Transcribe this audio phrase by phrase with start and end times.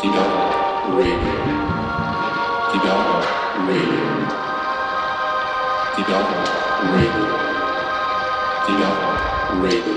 [0.00, 1.32] Didaho Radio.
[2.72, 3.16] Didaho
[3.68, 4.04] Radio.
[5.96, 6.36] Didaho
[6.92, 7.26] Radio.
[8.64, 9.08] Didaho
[9.60, 9.96] Radio.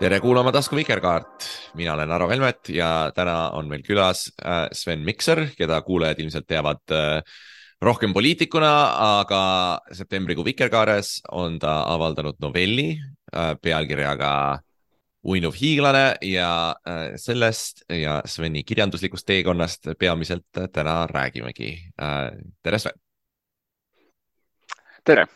[0.00, 1.44] tere kuulama Tasku Vikerkaart,
[1.76, 6.46] mina olen Aro Velmet ja täna on meil külas äh, Sven Mikser, keda kuulajad ilmselt
[6.48, 7.20] teavad äh,
[7.84, 8.70] rohkem poliitikuna,
[9.18, 9.42] aga
[9.92, 14.32] septembrikuu Vikerkaares on ta avaldanud novelli äh, pealkirjaga
[15.28, 16.50] Uinuv hiiglane ja
[17.20, 21.74] sellest ja Sveni kirjanduslikust teekonnast peamiselt täna räägimegi.
[22.62, 22.96] tere, Sven.
[25.04, 25.26] tere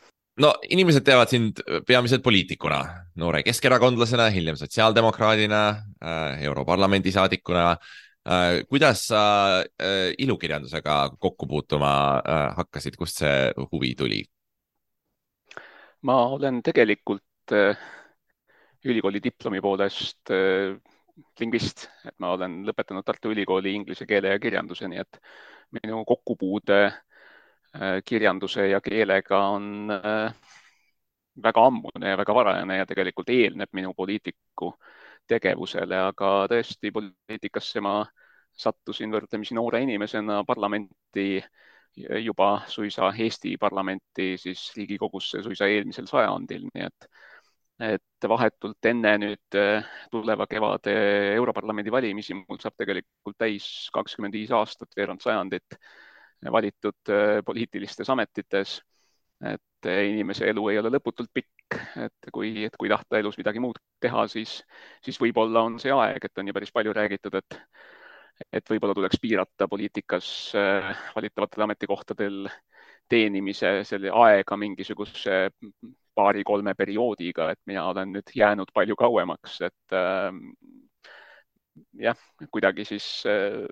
[0.40, 2.80] no inimesed teavad sind peamiselt poliitikuna,
[3.20, 8.62] noore keskerakondlasena, hiljem sotsiaaldemokraadina äh,, Europarlamendi saadikuna äh,.
[8.68, 9.22] kuidas sa
[9.60, 14.22] äh, ilukirjandusega kokku puutuma äh, hakkasid, kust see huvi tuli?
[16.02, 17.76] ma olen tegelikult äh,
[18.84, 20.74] ülikooli diplomi poolest äh,
[21.40, 25.18] lingvist, et ma olen lõpetanud Tartu Ülikooli inglise keele ja kirjanduse, nii et
[25.76, 26.80] minu kokkupuude
[27.74, 30.32] Äh, kirjanduse ja keelega on äh,
[31.42, 34.74] väga ammune ja väga varajane ja tegelikult eelneb minu poliitiku
[35.28, 37.94] tegevusele, aga tõesti poliitikasse ma
[38.64, 41.40] sattusin võrdlemisi noore inimesena parlamenti
[42.26, 47.08] juba suisa Eesti parlamenti, siis Riigikogusse suisa eelmisel sajandil, nii et,
[47.82, 50.92] et vahetult enne nüüd äh, tuleva kevade
[51.34, 55.78] Europarlamendi valimisi mul saab tegelikult täis kakskümmend viis aastat, veerand sajandit
[56.50, 58.80] valitud äh, poliitilistes ametites.
[59.42, 63.58] et äh, inimese elu ei ole lõputult pikk, et kui, et kui tahta elus midagi
[63.58, 64.60] muud teha, siis,
[65.02, 67.58] siis võib-olla on see aeg, et on ju päris palju räägitud, et
[68.52, 70.26] et võib-olla tuleks piirata poliitikas
[70.58, 72.46] äh, valitavatel ametikohtadel
[73.08, 75.48] teenimise selle aega mingisuguse
[76.14, 80.28] paari-kolme perioodiga, et mina olen nüüd jäänud palju kauemaks, et äh,
[82.08, 82.18] jah,
[82.50, 83.64] kuidagi siis äh,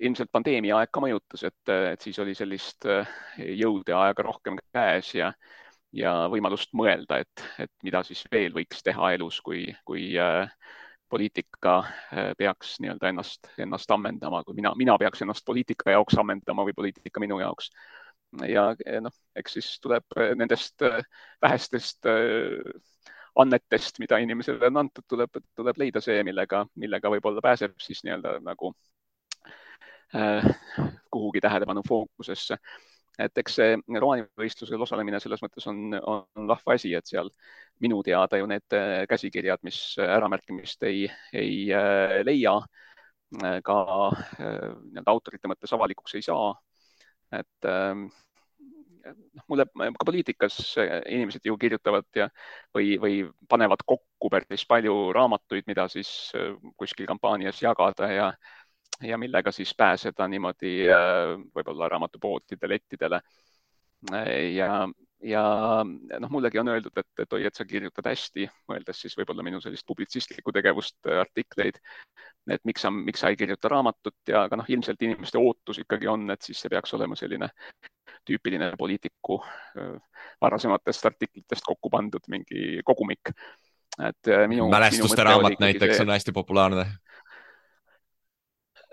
[0.00, 2.86] ilmselt pandeemia aeg ka mõjutas, et, et siis oli sellist
[3.38, 5.32] jõudu ja aega rohkem käes ja,
[5.94, 10.46] ja võimalust mõelda, et, et mida siis veel võiks teha elus, kui, kui äh,
[11.08, 16.66] poliitika eh, peaks nii-öelda ennast, ennast ammendama, kui mina, mina peaks ennast poliitika jaoks ammendama
[16.68, 17.70] või poliitika minu jaoks.
[18.48, 20.04] Ja noh, eks siis tuleb
[20.36, 20.84] nendest
[21.42, 22.08] vähestest
[23.38, 28.38] annetest, mida inimesele on antud, tuleb, tuleb leida see, millega, millega võib-olla pääseb siis nii-öelda
[28.44, 28.72] nagu
[30.14, 30.42] Äh,
[31.10, 32.56] kuhugi tähelepanu fookusesse.
[33.18, 37.28] et eks see romaanivõistlusel osalemine selles mõttes on, on vahva asi, et seal
[37.82, 41.02] minu teada ju need äh, käsikirjad, mis äramärkimist ei,
[41.34, 42.54] ei äh, leia,
[43.64, 43.76] ka
[44.38, 46.54] nii-öelda autorite mõttes avalikuks ei saa.
[47.32, 48.06] Et ähm,
[49.08, 52.28] noh, mulle ka poliitikas inimesed ju kirjutavad ja,
[52.74, 53.18] või, või
[53.48, 56.32] panevad kokku päris palju raamatuid, mida siis
[56.76, 58.32] kuskil kampaanias jagada ja
[59.02, 63.20] ja millega siis pääseda niimoodi äh, võib-olla raamatupoodide lettidele.
[64.54, 64.88] ja,
[65.22, 65.42] ja
[65.84, 69.60] noh, mullegi on öeldud, et, et oi, et sa kirjutad hästi, mõeldes siis võib-olla minu
[69.62, 71.80] sellist publitsistlikku tegevust, äh, artikleid.
[72.50, 76.08] et miks sa, miks sa ei kirjuta raamatut ja, aga noh, ilmselt inimeste ootus ikkagi
[76.08, 77.50] on, et siis see peaks olema selline
[78.28, 79.96] tüüpiline poliitiku äh,
[80.40, 83.34] varasematest artiklitest kokku pandud mingi kogumik.
[83.98, 84.68] et minu.
[84.70, 86.06] mälestuste minu raamat näiteks see...
[86.06, 86.86] on hästi populaarne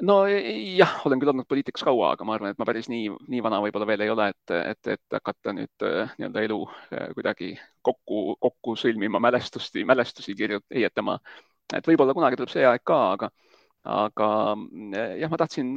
[0.04, 3.42] no jah, olen küll olnud poliitikas kaua, aga ma arvan, et ma päris nii, nii
[3.46, 7.54] vana võib-olla veel ei ole, et, et, et hakata nüüd äh, nii-öelda elu äh, kuidagi
[7.86, 11.20] kokku, kokku sõlmima mälestusi, mälestusi kirjut-, heietama.
[11.74, 13.32] et võib-olla kunagi tuleb see aeg ka, aga,
[13.96, 15.76] aga äh, jah, ma tahtsin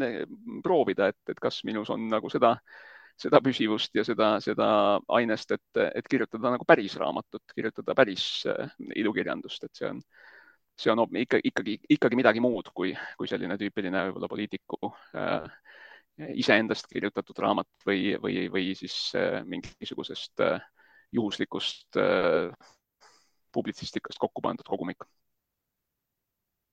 [0.65, 2.57] proovida, et, et kas minus on nagu seda,
[3.19, 4.69] seda püsivust ja seda, seda
[5.15, 8.29] ainest, et, et kirjutada nagu päris raamatut, kirjutada päris
[8.95, 10.03] ilukirjandust, et see on
[10.79, 15.47] see on ikka, ikkagi, ikkagi midagi muud kui, kui selline tüüpiline võib-olla poliitiku äh,
[16.39, 20.59] iseendast kirjutatud raamat või, või, või siis äh, mingisugusest äh,
[21.15, 22.51] juhuslikust äh,
[23.55, 25.07] publitsistikast kokku pandud kogumik.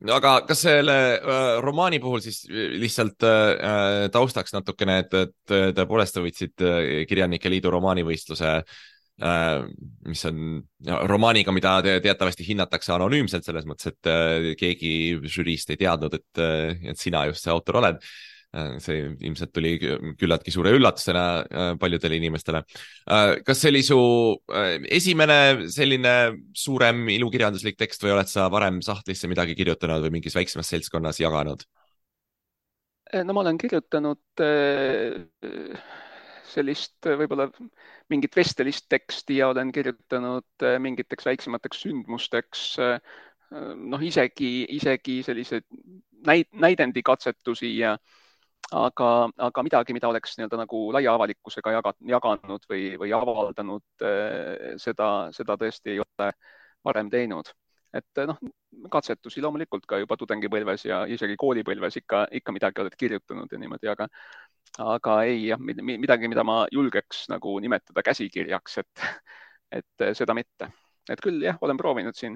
[0.05, 6.17] No aga kas selle äh, romaani puhul siis lihtsalt äh, taustaks natukene, et, et tõepoolest
[6.17, 10.39] sa võitsid äh, Kirjanike Liidu romaanivõistluse äh, Äh, mis on
[11.07, 14.93] romaaniga, mida te teatavasti hinnatakse anonüümselt selles mõttes, et äh, keegi
[15.31, 18.01] žüriist ei teadnud, et, äh, et sina just see autor oled.
[18.79, 19.73] see ilmselt tuli
[20.15, 22.61] küllaltki suure üllatusena paljudele inimestele.
[23.43, 23.97] kas see oli su
[24.95, 26.13] esimene selline
[26.55, 31.67] suurem ilukirjanduslik tekst või oled sa varem sahtlisse midagi kirjutanud või mingis väiksemas seltskonnas jaganud?
[33.11, 34.23] no ma olen kirjutanud
[36.55, 37.47] sellist võib-olla
[38.11, 43.15] mingit vestelist teksti ja olen kirjutanud äh, mingiteks väiksemateks sündmusteks äh,
[43.75, 45.65] noh, isegi, isegi selliseid
[46.25, 47.95] näid, näidendikatsetusi ja
[48.73, 51.75] aga, aga midagi, mida oleks nii-öelda nagu laia avalikkusega
[52.09, 53.85] jaganud või, või avaldanud,
[54.81, 56.31] seda, seda tõesti ei ole
[56.85, 57.53] varem teinud.
[57.95, 58.39] et noh,
[58.91, 63.91] katsetusi loomulikult ka juba tudengipõlves ja isegi koolipõlves ikka, ikka midagi oled kirjutanud ja niimoodi,
[63.91, 64.07] aga,
[64.85, 69.05] aga ei jah, midagi, mida ma julgeks nagu nimetada käsikirjaks, et,
[69.81, 70.71] et seda mitte
[71.13, 72.33] et küll jah, olen proovinud siin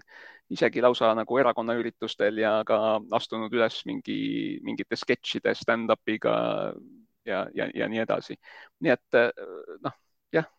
[0.54, 4.20] isegi lausa nagu erakonnaüritustel ja ka astunud üles mingi,
[4.66, 6.36] mingite sketšide stand-up'iga
[7.26, 8.38] ja, ja, ja nii edasi.
[8.86, 9.20] nii et
[9.86, 9.96] noh,
[10.36, 10.50] jah,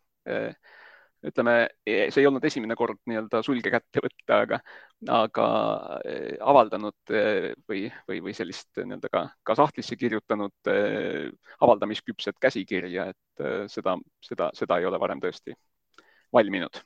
[1.31, 1.55] ütleme,
[1.87, 4.61] see ei olnud esimene kord nii-öelda sulge kätte võtta, aga,
[5.09, 5.49] aga
[6.53, 7.15] avaldanud
[7.69, 10.73] või, või, või sellist nii-öelda ka, ka sahtlisse kirjutanud
[11.61, 15.57] avaldamisküpset käsikirja, et seda, seda, seda ei ole varem tõesti
[16.35, 16.83] valminud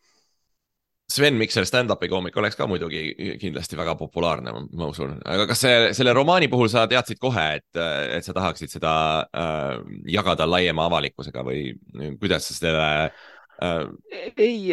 [1.13, 3.03] Sven Mikser stand-up'i koomik oleks ka muidugi
[3.41, 7.81] kindlasti väga populaarne, ma usun, aga kas see, selle romaani puhul sa teadsid kohe, et,
[8.17, 8.95] et sa tahaksid seda
[9.29, 9.83] äh,
[10.15, 11.75] jagada laiema avalikkusega või
[12.21, 14.33] kuidas sa selle äh...?
[14.33, 14.73] ei,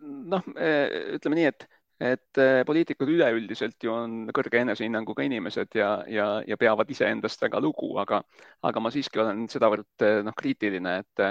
[0.00, 0.48] noh,
[1.16, 1.66] ütleme nii, et,
[2.10, 7.92] et poliitikud üleüldiselt ju on kõrge enesehinnanguga inimesed ja, ja, ja peavad iseendast väga lugu,
[8.02, 8.22] aga,
[8.66, 11.24] aga ma siiski olen sedavõrd noh, kriitiline, et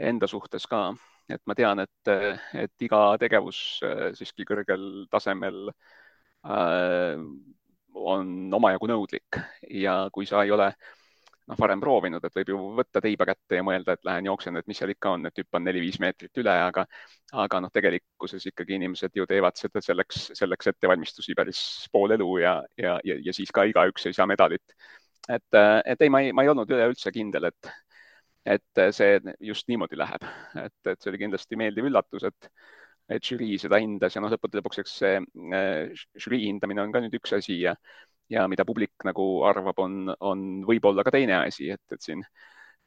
[0.00, 0.88] enda suhtes ka.
[1.30, 2.10] Et ma tean, et,
[2.58, 7.20] et iga tegevus äh, siiski kõrgel tasemel äh,
[7.94, 9.38] on omajagu nõudlik.
[9.70, 10.72] Ja kui sa ei ole
[11.50, 14.68] noh, varem proovinud, et võib ju võtta teiba kätte ja mõelda, et lähen jooksen, et
[14.70, 16.86] mis seal ikka on, et hüppan neli-viis meetrit üle, aga,
[17.44, 21.62] aga noh, tegelikkuses ikkagi inimesed ju teevad seda selleks, selleks ettevalmistusi päris
[21.92, 24.76] pool elu ja, ja, ja, ja siis ka igaüks ei saa medalit.
[25.28, 27.72] et, et ei, ma ei, ma ei olnud üleüldse kindel, et,
[28.56, 29.18] et see
[29.52, 30.28] just niimoodi läheb,
[30.64, 32.52] et, et see oli kindlasti meeldiv üllatus, et,
[33.10, 37.02] et žürii seda hindas ja noh, lõppude lõpuks, eks see äh, žürii hindamine on ka
[37.02, 37.74] nüüd üks asi ja,
[38.30, 42.24] ja mida publik nagu arvab, on, on võib-olla ka teine asi, et, et siin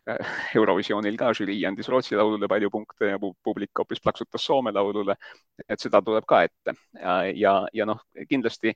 [0.10, 5.16] äh, Eurovisioonil ka žürii andis Rootsi laulule palju punkte ja publik hoopis plaksutas Soome laulule.
[5.68, 6.75] et seda tuleb ka ette
[7.36, 8.75] ja, ja, noh, kindlasti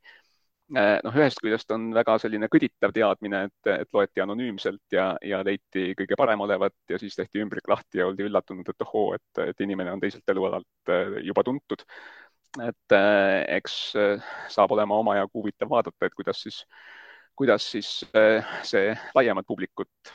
[0.76, 5.40] Äh, noh, ühest küljest on väga selline kõditav teadmine, et, et loeti anonüümselt ja, ja
[5.48, 9.44] leiti kõige parem olevat ja siis tehti ümbrik lahti ja oldi üllatunud, et ohoo, et,
[9.46, 11.86] et inimene on teiselt elualalt äh, juba tuntud.
[12.64, 13.78] Et äh, eks
[14.54, 16.62] saab olema omajagu huvitav vaadata, et kuidas siis,
[17.38, 17.92] kuidas siis
[18.66, 20.14] see laiemat publikut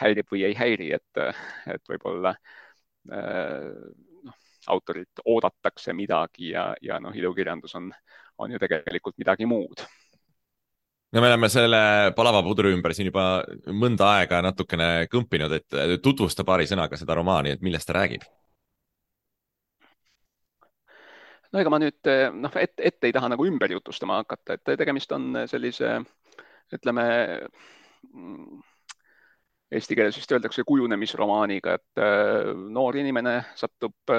[0.00, 1.22] häirib või ei häiri, et,
[1.70, 2.34] et võib-olla
[3.04, 4.36] noh,
[4.72, 7.92] autorilt oodatakse midagi ja, ja noh, ilukirjandus on
[8.38, 9.84] on ju tegelikult midagi muud
[11.14, 11.80] no me oleme selle
[12.16, 17.54] palava pudru ümber siin juba mõnda aega natukene kõmpinud, et tutvusta paari sõnaga seda romaani,
[17.54, 18.24] et millest ta räägib.
[21.54, 25.12] No ega ma nüüd noh, ette et ei taha nagu ümber jutustama hakata, et tegemist
[25.14, 25.96] on sellise,
[26.74, 27.04] ütleme
[29.74, 32.02] eesti keeles vist öeldakse kujunemisromaaniga, et
[32.74, 34.12] noor inimene satub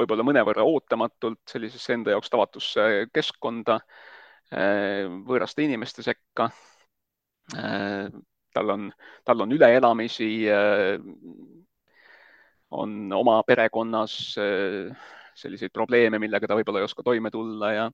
[0.00, 3.78] võib-olla mõnevõrra ootamatult sellisesse enda jaoks tavatusse keskkonda,
[5.28, 6.50] võõraste inimeste sekka.
[7.50, 8.88] Tal on,
[9.24, 10.30] tal on üleelamisi,
[12.80, 14.16] on oma perekonnas
[15.40, 17.88] selliseid probleeme, millega ta võib-olla ei oska toime tulla ja,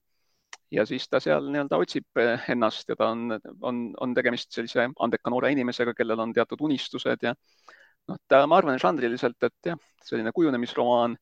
[0.71, 2.21] ja siis ta seal nii-öelda otsib
[2.53, 7.25] ennast ja ta on, on, on tegemist sellise andeka noore inimesega, kellel on teatud unistused
[7.25, 11.17] ja noh, ta, ma arvan, žanriliselt, et jah, selline kujunemisromaan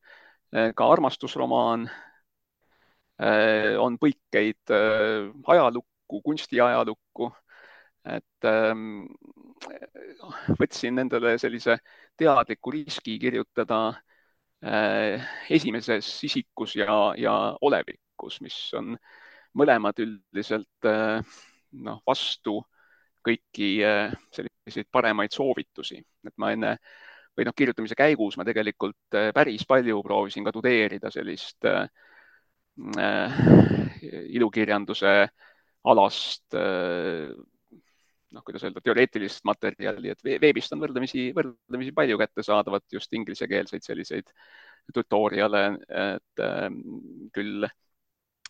[0.54, 1.88] Äh, ka armastusromaan,
[3.18, 7.32] äh, on põikeid äh, ajalukku, kunstiajalukku.
[8.06, 9.08] et ähm,
[10.60, 11.74] võtsin endale sellise
[12.14, 13.96] teadliku riski kirjutada
[15.52, 18.94] esimeses isikus ja, ja olevikus, mis on
[19.56, 22.56] mõlemad üldiselt noh, vastu
[23.26, 23.68] kõiki
[24.32, 26.76] selliseid paremaid soovitusi, et ma enne
[27.36, 31.84] või noh, kirjutamise käigus ma tegelikult äh, päris palju proovisin ka tudeerida sellist äh,
[32.98, 33.42] äh,
[34.38, 35.16] ilukirjanduse
[35.92, 37.28] alast äh,
[38.36, 44.30] noh, kuidas öelda, teoreetilist materjali, et veebist on võrdlemisi, võrdlemisi palju kättesaadavat just inglisekeelseid selliseid
[44.94, 45.64] tutorial'e,
[46.12, 46.68] et äh,
[47.34, 47.66] küll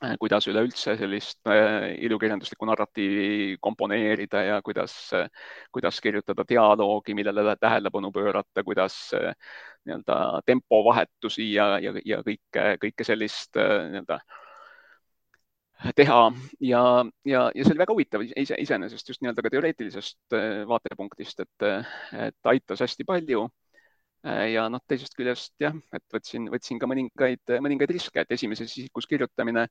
[0.04, 5.30] Äh, kuidas üleüldse sellist äh, ilukirjanduslikku narratiivi komponeerida ja kuidas, äh,
[5.72, 13.56] kuidas kirjutada dialoogi, millele tähelepanu pöörata, kuidas nii-öelda tempovahetusi ja, ja, ja kõike, kõike sellist
[13.56, 14.20] nii-öelda
[15.96, 16.20] teha.
[16.60, 16.82] Ja,
[17.24, 20.36] ja, ja see oli väga huvitav ise, iseenesest just nii-öelda ka teoreetilisest
[20.70, 21.68] vaatepunktist, et,
[22.26, 23.46] et aitas hästi palju.
[24.26, 29.06] Ja noh, teisest küljest jah, et võtsin, võtsin ka mõningaid, mõningaid riske, et esimeses isikus
[29.06, 29.68] kirjutamine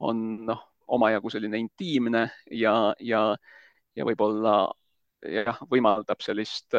[0.00, 3.22] on noh, omajagu selline intiimne ja, ja,
[3.96, 4.54] ja võib-olla
[5.22, 6.74] jah, võimaldab sellist,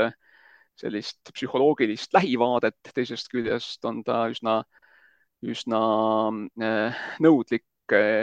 [0.80, 4.62] sellist psühholoogilist lähivaadet, teisest küljest on ta üsna,
[5.44, 5.84] üsna
[6.64, 7.73] äh, nõudlik äh,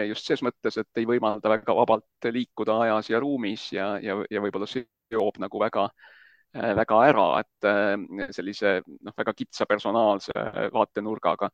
[0.08, 4.40] just ses mõttes, et ei võimalda väga vabalt liikuda ajas ja ruumis ja, ja, ja
[4.40, 5.84] võib-olla seob nagu väga,
[6.56, 7.68] äh, väga ära, et
[8.36, 10.32] sellise noh, väga kitsa personaalse
[10.72, 11.50] vaatenurgaga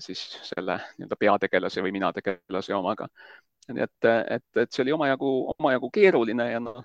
[0.00, 3.08] siis selle nii-öelda peategelase või minategelase omaga.
[3.68, 6.80] nii et, et, et see oli omajagu, omajagu keeruline ja noh,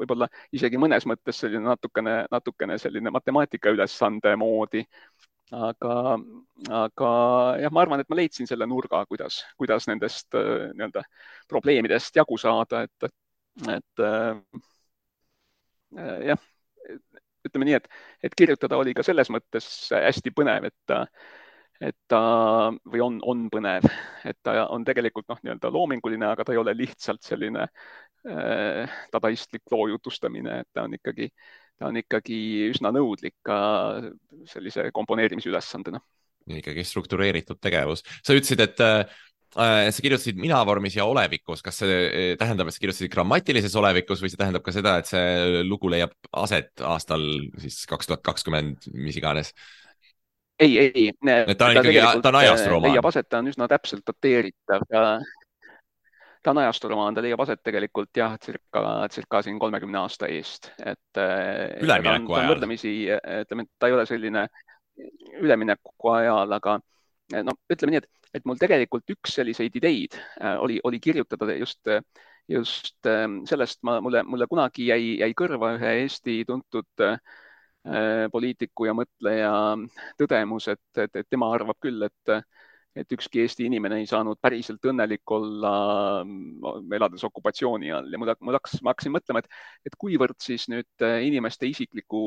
[0.00, 4.84] võib-olla isegi mõnes mõttes selline natukene, natukene selline matemaatikaülesande moodi.
[5.50, 5.94] Aga,
[6.82, 7.10] aga
[7.62, 11.02] jah, ma arvan, et ma leidsin selle nurga, kuidas, kuidas nendest äh, nii-öelda
[11.50, 13.10] probleemidest jagu saada, et,
[13.76, 14.62] et äh,
[16.30, 16.48] jah,
[17.46, 17.88] ütleme nii, et,
[18.26, 20.98] et kirjutada oli ka selles mõttes hästi põnev, et
[21.80, 22.20] et ta
[22.92, 23.86] või on, on põnev,
[24.28, 29.64] et ta on tegelikult noh, nii-öelda loominguline, aga ta ei ole lihtsalt selline äh, dadaistlik
[29.72, 31.30] loo jutustamine, et ta on ikkagi,
[31.80, 32.36] ta on ikkagi
[32.68, 33.56] üsna nõudlik ka
[34.50, 36.02] sellise komponeerimisülesandena.
[36.60, 38.04] ikkagi struktureeritud tegevus.
[38.26, 39.16] sa ütlesid, et äh,
[39.50, 44.22] sa kirjutasid mina vormis ja olevikus, kas see äh, tähendab, et sa kirjutasid grammatilises olevikus
[44.22, 46.12] või see tähendab ka seda, et see lugu leiab
[46.44, 47.24] aset aastal
[47.62, 49.54] siis kaks tuhat kakskümmend, mis iganes?
[50.60, 51.10] ei, ei.
[51.56, 52.92] ta on ikkagi, ta on ajasturomaan.
[52.92, 55.04] leiab aset, ta on üsna täpselt dateeritav ja
[56.42, 61.18] ta on ajasturomaan, ta leiab aset tegelikult jah, circa, circa siin kolmekümne aasta eest, et.
[61.18, 62.54] Äh, ülemineku ajal.
[62.54, 62.94] võrdlemisi,
[63.42, 64.46] ütleme, et ta ei ole selline
[65.40, 66.78] ülemineku ajal, aga
[67.46, 71.80] no ütleme nii, et, et mul tegelikult üks selliseid ideid äh, oli, oli kirjutada just,
[72.48, 77.16] just ähm, sellest ma, mulle, mulle kunagi jäi, jäi kõrva ühe Eesti tuntud äh,
[77.80, 79.52] Äh, poliitiku ja mõtleja
[80.20, 82.32] tõdemus, et, et, et tema arvab küll, et,
[82.96, 85.72] et ükski Eesti inimene ei saanud päriselt õnnelik olla
[86.24, 91.06] mm, elades okupatsiooni all ja mul, hakkas, ma hakkasin mõtlema, et, et kuivõrd siis nüüd
[91.06, 92.20] äh, inimeste isiklikku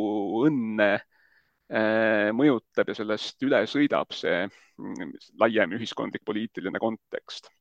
[0.45, 7.51] õnne äh, mõjutab ja sellest üle sõidab see mm, laiem ühiskondlik poliitiline kontekst.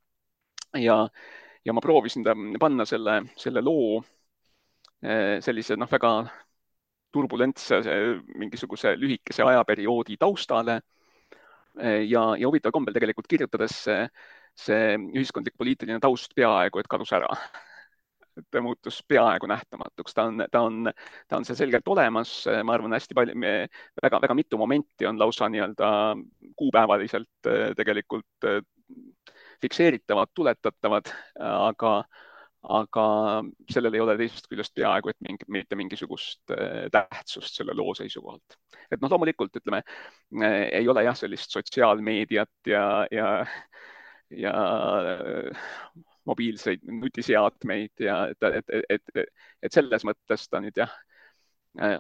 [0.78, 1.02] ja,
[1.64, 2.26] ja ma proovisin
[2.60, 4.02] panna selle, selle loo
[5.42, 6.12] sellise noh, väga
[7.12, 7.80] turbulentse
[8.38, 10.80] mingisuguse lühikese ajaperioodi taustale.
[11.80, 14.06] Ja, ja huvitaval kombel tegelikult kirjutades see,
[14.58, 17.30] see ühiskondlik poliitiline taust peaaegu et kadus ära.
[18.50, 20.88] ta muutus peaaegu nähtamatuks, ta on, ta on,
[21.28, 22.30] ta on seal selgelt olemas,
[22.64, 23.34] ma arvan, hästi palju,
[24.00, 25.90] väga-väga mitu momenti on lausa nii-öelda
[26.56, 28.48] kuupäevaliselt tegelikult
[29.60, 31.92] fikseeritavad, tuletatavad, aga
[32.62, 33.04] aga
[33.70, 38.56] sellel ei ole teisest küljest peaaegu et mingi, mitte mingisugust äh, tähtsust selle loo seisukohalt.
[38.90, 39.82] et noh, loomulikult ütleme,
[40.42, 43.30] äh, ei ole jah, sellist sotsiaalmeediat ja, ja,
[44.30, 44.52] ja
[45.10, 45.64] äh,
[46.24, 49.26] mobiilseid nutiseadmeid ja et, et, et,
[49.62, 50.92] et, selles mõttes ta nüüd jah,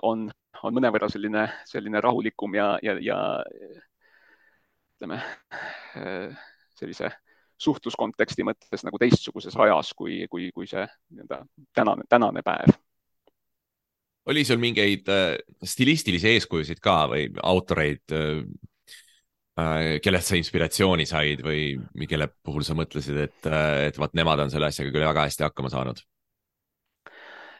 [0.06, 0.28] on,
[0.62, 3.18] on mõnevõrra selline, selline rahulikum ja, ja, ja
[4.94, 5.18] ütleme
[6.78, 7.10] sellise
[7.62, 11.42] suhtluskonteksti mõttes nagu teistsuguses ajas, kui, kui, kui see nii-öelda
[11.76, 12.74] tänane, tänane päev.
[14.30, 18.42] oli sul mingeid äh, stilistilisi eeskujusid ka või autoreid äh,,
[19.58, 24.44] äh kellelt sa inspiratsiooni said või kelle puhul sa mõtlesid, et, äh, et vot nemad
[24.44, 26.04] on selle asjaga küll väga hästi hakkama saanud?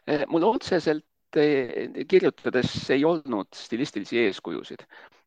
[0.08, 4.82] Äh, mul otseselt kirjutades ei olnud stilistilisi eeskujusid,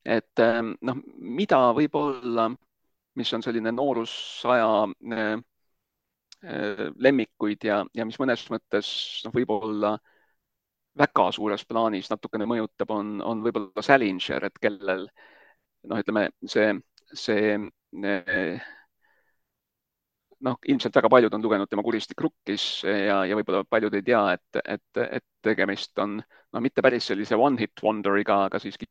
[0.05, 0.41] et
[0.85, 2.45] noh, mida võib-olla
[3.15, 4.69] mis on selline noorusaja
[5.13, 5.35] äh,
[6.43, 8.89] äh, lemmikuid ja, ja mis mõnes mõttes
[9.25, 9.95] noh, võib-olla
[10.95, 15.07] väga suures plaanis natukene mõjutab, on, on võib-olla Salinger, et kellel
[15.89, 16.71] noh, ütleme see,
[17.13, 18.71] see äh,
[20.45, 24.23] noh, ilmselt väga paljud on lugenud tema Kuristik rukkis ja, ja võib-olla paljud ei tea,
[24.37, 28.87] et, et, et tegemist on no mitte päris sellise one-hit wonder'iga, aga siiski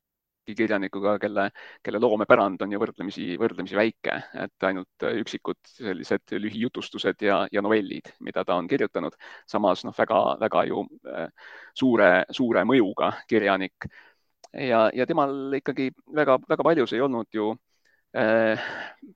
[0.52, 1.48] kirjanikuga, kelle,
[1.82, 8.12] kelle loomepärand on ju võrdlemisi, võrdlemisi väike, et ainult üksikud sellised lühijutustused ja, ja novellid,
[8.20, 9.16] mida ta on kirjutanud.
[9.48, 11.28] samas noh, väga-väga ju äh,
[11.74, 13.88] suure, suure mõjuga kirjanik.
[14.52, 17.54] ja, ja temal ikkagi väga-väga paljus ei olnud ju
[18.16, 18.60] äh,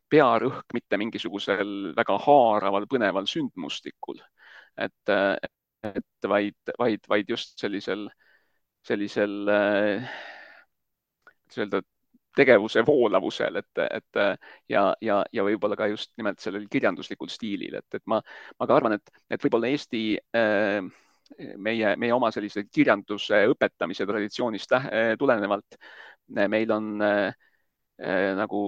[0.08, 4.20] pearõhk mitte mingisugusel väga haaraval, põneval sündmustikul,
[4.78, 5.14] et,
[5.82, 8.08] et vaid, vaid, vaid just sellisel,
[8.87, 10.11] sellisel äh,
[11.49, 11.83] kuidas öelda,
[12.38, 14.19] tegevuse voolavusel, et, et
[14.71, 18.21] ja, ja, ja võib-olla ka just nimelt sellel kirjanduslikul stiilil, et, et ma,
[18.61, 20.02] ma ka arvan, et, et võib-olla Eesti
[20.38, 20.85] äh,
[21.57, 24.76] meie, meie oma sellise kirjanduse õpetamise traditsioonist
[25.19, 25.76] tulenevalt
[26.28, 27.02] meil on
[28.38, 28.62] nagu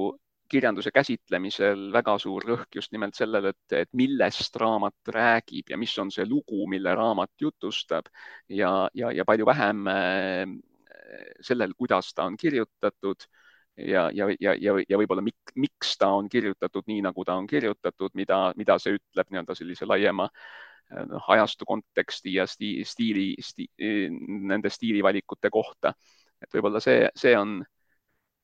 [0.51, 5.95] kirjanduse käsitlemisel väga suur rõhk just nimelt sellele, et, et millest raamat räägib ja mis
[6.03, 8.11] on see lugu, mille raamat jutustab.
[8.49, 10.45] Ja, ja, ja palju vähem äh,
[11.45, 13.27] sellel, kuidas ta on kirjutatud
[13.77, 17.47] ja, ja, ja, ja, ja võib-olla mik, miks ta on kirjutatud nii, nagu ta on
[17.51, 20.29] kirjutatud, mida, mida see ütleb nii-öelda sellise laiema
[21.11, 23.69] noh, ajastu konteksti ja stiili, stiili sti,,
[24.51, 25.95] nende stiilivalikute kohta.
[26.41, 27.61] et võib-olla see, see on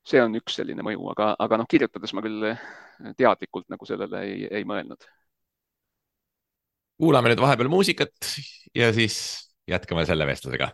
[0.06, 2.52] see on üks selline mõju, aga, aga noh, kirjutades ma küll
[3.18, 5.08] teadlikult nagu sellele ei, ei mõelnud.
[6.96, 8.30] kuulame nüüd vahepeal muusikat
[8.74, 9.18] ja siis
[9.68, 10.72] jätkame selle vestlusega.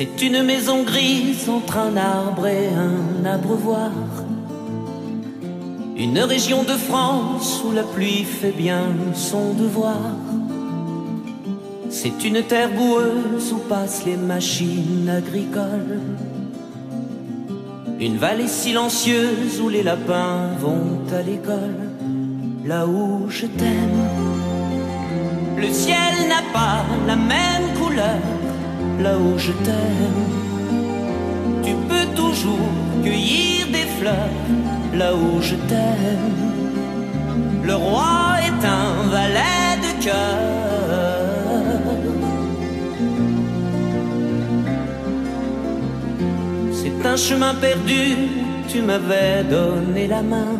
[0.00, 3.90] C'est une maison grise entre un arbre et un abreuvoir.
[5.94, 10.16] Une région de France où la pluie fait bien son devoir.
[11.90, 16.00] C'est une terre boueuse où passent les machines agricoles.
[18.00, 21.90] Une vallée silencieuse où les lapins vont à l'école.
[22.64, 24.08] Là où je t'aime.
[25.58, 28.16] Le ciel n'a pas la même couleur.
[29.02, 30.24] Là où je t'aime.
[31.64, 34.36] Tu peux toujours cueillir des fleurs
[34.94, 36.36] là où je t'aime.
[37.64, 40.80] Le roi est un valet de cœur.
[46.72, 48.02] C'est un chemin perdu,
[48.68, 50.54] tu m'avais donné la main.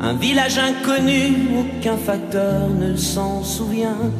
[0.00, 1.22] Un village inconnu,
[1.60, 4.10] aucun facteur ne s'en souvient.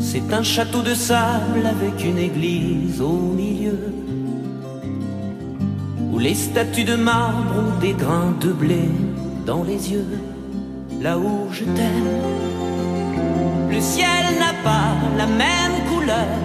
[0.00, 3.78] C'est un château de sable avec une église au milieu
[6.20, 8.90] les statues de marbre ont des grains de blé
[9.46, 10.20] dans les yeux,
[11.00, 12.12] là où je t'aime.
[13.70, 16.36] Le ciel n'a pas la même couleur,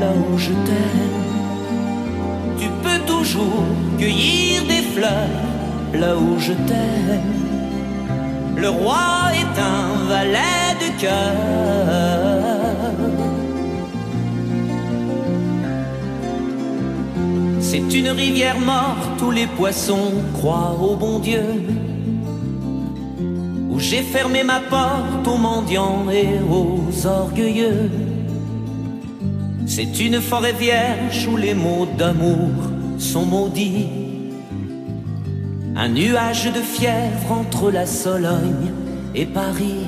[0.00, 1.22] là où je t'aime.
[2.58, 3.64] Tu peux toujours
[3.96, 5.44] cueillir des fleurs,
[5.94, 7.32] là où je t'aime.
[8.56, 12.25] Le roi est un valet de cœur.
[17.68, 21.42] C'est une rivière morte où les poissons croient au bon Dieu.
[23.68, 27.90] Où j'ai fermé ma porte aux mendiants et aux orgueilleux.
[29.66, 32.52] C'est une forêt vierge où les mots d'amour
[32.98, 33.88] sont maudits.
[35.74, 38.70] Un nuage de fièvre entre la Sologne
[39.12, 39.86] et Paris,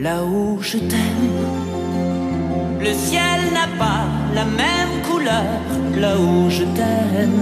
[0.00, 1.30] là où je t'aime.
[2.80, 4.83] Le ciel n'a pas la même
[5.24, 7.40] là où je t'aime.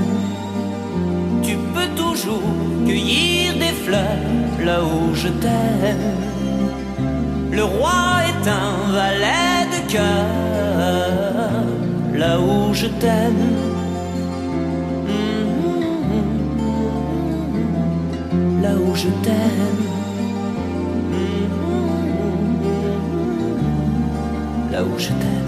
[1.42, 2.42] Tu peux toujours
[2.86, 6.16] cueillir des fleurs là où je t'aime.
[7.50, 10.26] Le roi est un valet de cœur
[12.14, 13.46] là où je t'aime.
[18.62, 19.80] Là où je t'aime.
[24.72, 25.41] Là où je t'aime.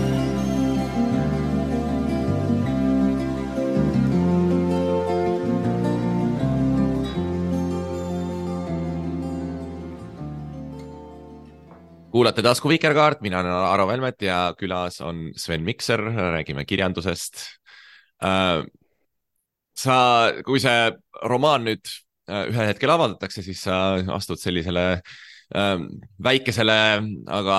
[12.14, 17.40] Kuulate tasku Vikerkaart, mina olen Aro Velmet ja külas on Sven Mikser, räägime kirjandusest.
[18.22, 18.62] Äh,
[19.74, 19.96] sa,
[20.46, 20.92] kui see
[21.26, 21.82] romaan nüüd
[22.30, 25.74] äh, ühel hetkel avaldatakse, siis sa astud sellisele äh,
[26.22, 26.78] väikesele,
[27.40, 27.58] aga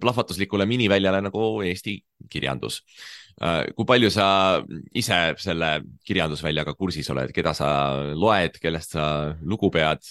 [0.00, 1.98] plahvatuslikule miniväljale nagu Eesti
[2.32, 2.80] kirjandus.
[3.74, 4.26] kui palju sa
[4.94, 5.68] ise selle
[6.06, 7.68] kirjandusväljaga kursis oled, keda sa
[8.14, 9.06] loed, kellest sa
[9.42, 10.06] lugu pead?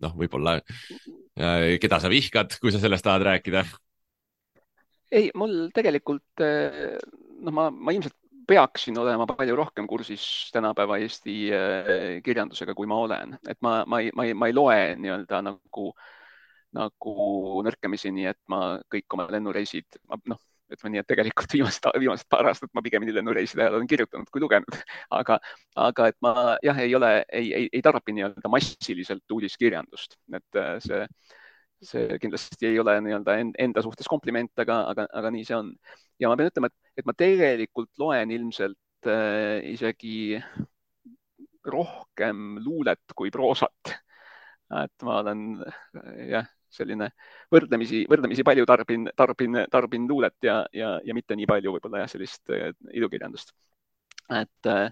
[0.00, 0.54] noh, võib-olla
[1.34, 3.64] keda sa vihkad, kui sa sellest tahad rääkida?
[5.10, 8.14] ei, mul tegelikult noh, ma, ma ilmselt
[8.50, 11.90] peaksin olema palju rohkem kursis tänapäeva Eesti äh,
[12.24, 15.90] kirjandusega, kui ma olen, et ma, ma ei, ma ei, ma ei loe nii-öelda nagu,
[16.76, 17.14] nagu
[17.66, 20.00] nõrkemisi, nii et ma kõik oma lennureisid,
[20.32, 20.40] noh,
[20.74, 24.42] ütleme nii, et tegelikult viimased, viimased paar aastat ma pigemini lennureiside ajal olen kirjutanud kui
[24.44, 24.78] lugenud,
[25.20, 25.38] aga,
[25.88, 26.34] aga et ma
[26.66, 31.04] jah, ei ole, ei, ei, ei tarbi nii-öelda massiliselt uudiskirjandust, et äh, see
[31.80, 35.70] see kindlasti ei ole nii-öelda enda suhtes kompliment, aga, aga, aga nii see on.
[36.20, 40.36] ja ma pean ütlema, et, et ma tegelikult loen ilmselt äh, isegi
[41.64, 43.94] rohkem luulet kui proosat.
[44.84, 45.46] et ma olen
[46.30, 47.10] jah, selline
[47.52, 52.12] võrdlemisi, võrdlemisi palju tarbin, tarbin, tarbin luulet ja, ja, ja mitte nii palju võib-olla jah,
[52.12, 52.54] sellist
[52.92, 53.54] ilukirjandust.
[54.30, 54.90] et äh,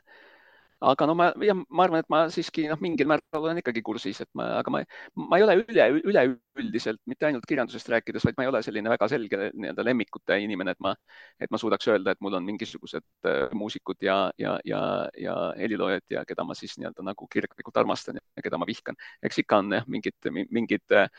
[0.81, 4.31] aga no ma, ma arvan, et ma siiski noh, mingil määral olen ikkagi kursis, et
[4.39, 4.83] ma, aga ma,
[5.19, 9.09] ma ei ole üle, üleüldiselt mitte ainult kirjandusest rääkides, vaid ma ei ole selline väga
[9.11, 10.95] selge nii-öelda lemmikute inimene, et ma,
[11.43, 14.81] et ma suudaks öelda, et mul on mingisugused äh, muusikud ja, ja, ja,
[15.19, 18.99] ja heliloojad ja keda ma siis nii-öelda nagu kirglikult armastan ja keda ma vihkan.
[19.23, 21.11] eks ikka on jah, mingid, mingid äh,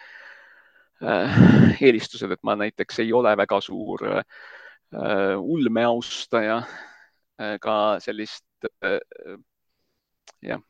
[1.86, 4.24] eelistused, et ma näiteks ei ole väga suur äh,
[5.40, 6.58] ulmeaustaja
[7.40, 8.46] äh, ka sellist
[8.84, 9.00] äh,
[10.44, 10.62] jah,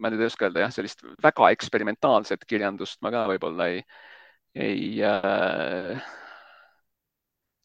[0.00, 3.82] ma nüüd ei oska öelda jah, sellist väga eksperimentaalset kirjandust ma ka võib-olla ei,
[4.66, 6.06] ei äh,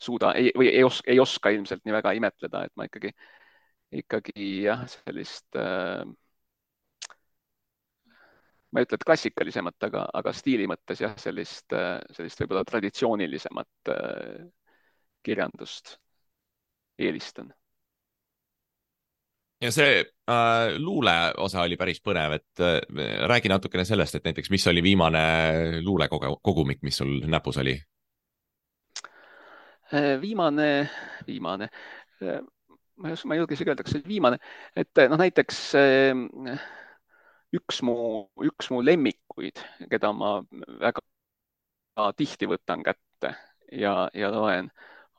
[0.01, 3.13] suuda ei, või ei oska, ei oska ilmselt nii väga imetleda, et ma ikkagi,
[4.01, 6.03] ikkagi jah, sellist äh,
[8.71, 13.93] ma ei ütle, et klassikalisemat, aga, aga stiili mõttes jah, sellist, äh, sellist võib-olla traditsioonilisemat
[13.95, 14.45] äh,
[15.23, 15.97] kirjandust
[17.01, 17.51] eelistan
[19.61, 22.79] ja see äh, luule osa oli päris põnev, et äh,
[23.29, 25.23] räägi natukene sellest, et näiteks, mis oli viimane
[25.85, 27.75] luulekogumik, mis sul näpus oli?
[29.93, 30.89] Äh, viimane,
[31.27, 31.69] viimane,
[32.23, 32.41] äh,
[32.97, 34.41] ma ei oska, ma ei julge isegi öelda, kas see oli viimane,
[34.77, 35.63] et noh, näiteks
[37.57, 37.95] üks mu,
[38.47, 39.59] üks mu lemmikuid,
[39.91, 40.37] keda ma
[40.81, 41.01] väga
[42.17, 43.35] tihti võtan kätte
[43.75, 44.71] ja, ja loen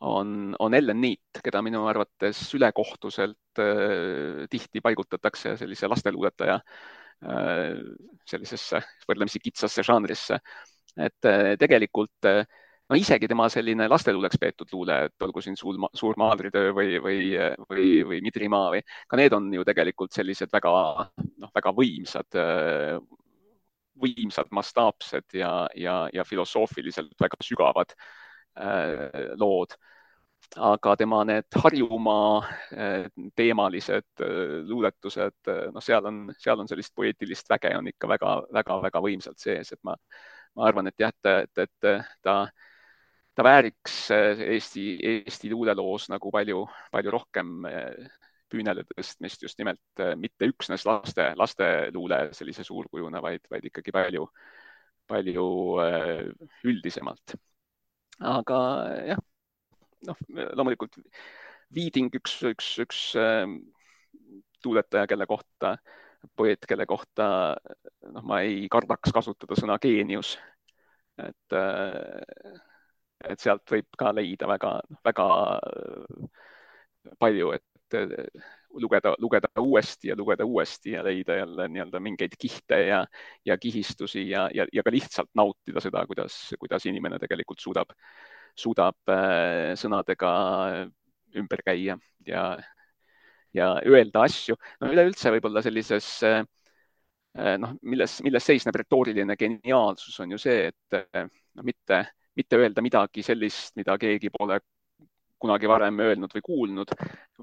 [0.03, 7.79] on, on Ellen Neat, keda minu arvates ülekohtuselt äh, tihti paigutatakse sellise lasteluuletaja äh,
[8.29, 10.40] sellisesse võrdlemisi kitsasse žanrisse.
[10.97, 12.45] et äh, tegelikult äh,
[12.92, 17.20] no isegi tema selline lasteluuleks peetud luule, et olgu siin suur, suur maadritöö või, või,
[17.70, 20.72] või, või Midrimaa või ka need on ju tegelikult sellised väga,
[21.40, 22.98] noh, väga võimsad äh,
[24.02, 29.76] võimsad, mastaapsed ja, ja, ja filosoofiliselt väga sügavad äh, lood.
[30.52, 32.42] Aga tema need Harjumaa
[32.74, 33.05] eh,
[33.38, 39.40] teemalised eh, luuletused, noh, seal on, seal on sellist poeetilist väge on ikka väga-väga-väga võimsalt
[39.40, 39.94] sees, et ma,
[40.59, 42.35] ma arvan, et jah, et, et, et ta,
[43.35, 47.53] ta vääriks Eesti, Eesti luuleloos nagu palju, palju rohkem
[48.53, 54.27] püünele tõstmist just nimelt mitte üksnes laste, lasteluule sellise suurkujuna, vaid, vaid ikkagi palju,
[55.09, 55.47] palju
[56.68, 57.37] üldisemalt.
[58.21, 58.59] aga
[59.09, 59.23] jah
[60.09, 60.18] noh,
[60.59, 60.99] loomulikult
[61.73, 62.99] Viiding, üks, üks, üks
[64.62, 65.77] tuuletaja, kelle kohta,
[66.37, 67.29] poeet, kelle kohta
[68.12, 70.37] noh, ma ei kardaks kasutada sõna geenius.
[71.23, 71.57] et
[73.28, 74.72] et sealt võib ka leida väga,
[75.04, 75.26] väga
[77.18, 77.98] palju, et
[78.80, 83.02] lugeda, lugeda uuesti ja lugeda uuesti ja leida jälle nii-öelda mingeid kihte ja,
[83.44, 87.92] ja kihistusi ja, ja, ja ka lihtsalt nautida seda, kuidas, kuidas inimene tegelikult suudab
[88.58, 90.30] suudab äh, sõnadega
[91.40, 92.44] ümber käia ja,
[93.56, 94.56] ja öelda asju.
[94.80, 96.42] no üleüldse võib-olla sellises äh,
[97.61, 102.04] noh, milles, milles seisneb retooriline geniaalsus, on ju see, et noh, mitte,
[102.37, 104.61] mitte öelda midagi sellist, mida keegi pole
[105.42, 106.92] kunagi varem öelnud või kuulnud,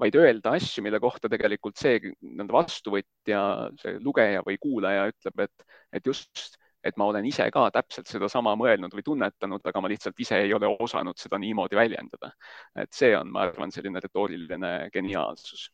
[0.00, 3.42] vaid öelda asju, mille kohta tegelikult see nii-öelda vastuvõtja,
[3.82, 8.54] see lugeja või kuulaja ütleb, et, et just et ma olen ise ka täpselt sedasama
[8.56, 12.32] mõelnud või tunnetanud, aga ma lihtsalt ise ei ole osanud seda niimoodi väljendada.
[12.76, 15.68] et see on, ma arvan, selline retooriline geniaalsus.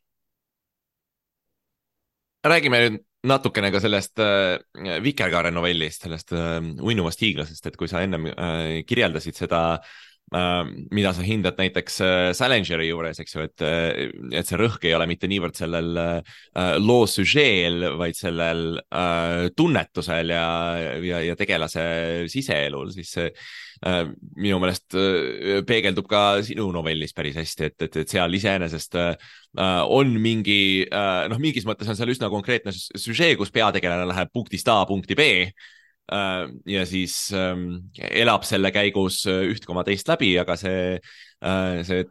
[2.43, 4.57] räägime nüüd natukene ka sellest äh,
[5.03, 9.95] Vikerkaare novellist, sellest äh, uinuvast hiiglasest, et kui sa ennem äh, kirjeldasid seda äh,
[10.27, 14.95] mida sa hindad näiteks äh, Salingeri juures, eks ju, et, äh, et see rõhk ei
[14.97, 15.93] ole mitte niivõrd sellel
[16.83, 18.81] loo süžeel, vaid sellel
[19.55, 20.49] tunnetusel ja,
[21.05, 23.31] ja, ja tegelase siseelul, siis see
[24.41, 24.95] minu meelest
[25.69, 28.97] peegeldub ka sinu novellis päris hästi, et, et, et seal iseenesest
[29.61, 34.81] on mingi, noh, mingis mõttes on seal üsna konkreetne süžee, kus peategelane läheb punktist A
[34.89, 35.76] punkti B Äh,
[36.07, 40.97] ja siis ähm, elab selle käigus äh, üht koma teist läbi, aga see,
[41.43, 42.05] äh, see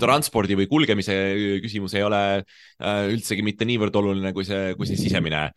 [0.00, 1.14] transpordi või kulgemise
[1.64, 2.20] küsimus ei ole
[3.12, 5.50] üldsegi mitte niivõrd oluline kui see, kui see sisemine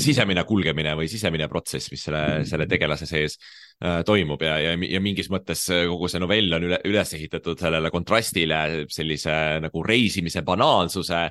[0.00, 3.36] sisemine kulgemine või sisemine protsess, mis selle, selle tegelase sees
[3.84, 7.92] äh, toimub ja, ja, ja mingis mõttes kogu see novell on üle, üles ehitatud sellele
[7.94, 11.22] kontrastile, sellise nagu reisimise banaalsuse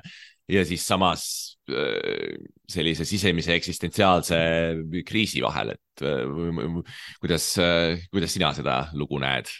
[0.48, 4.38] ja siis samas Äh, sellise sisemise eksistentsiaalse
[5.06, 6.80] kriisi vahel, et äh,
[7.20, 9.50] kuidas, äh, kuidas sina seda lugu näed?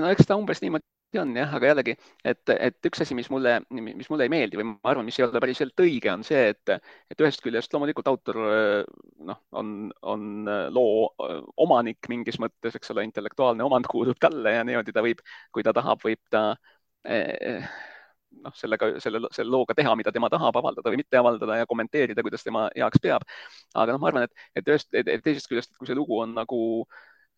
[0.00, 1.94] no eks ta umbes niimoodi on jah, aga jällegi,
[2.26, 5.24] et, et üks asi, mis mulle, mis mulle ei meeldi või ma arvan, mis ei
[5.24, 6.74] ole päriselt õige, on see, et,
[7.08, 8.40] et ühest küljest loomulikult autor
[9.30, 11.06] noh, on loo
[11.62, 15.22] omanik mingis mõttes, eks ole, intellektuaalne omand kuulub talle ja niimoodi ta võib,
[15.54, 16.50] kui ta tahab, võib ta
[18.44, 22.24] noh, sellega, selle, selle looga teha, mida tema tahab avaldada või mitte avaldada ja kommenteerida,
[22.26, 23.26] kuidas tema heaks peab.
[23.74, 26.60] aga noh, ma arvan, et, et ühest, teisest küljest, kui see lugu on nagu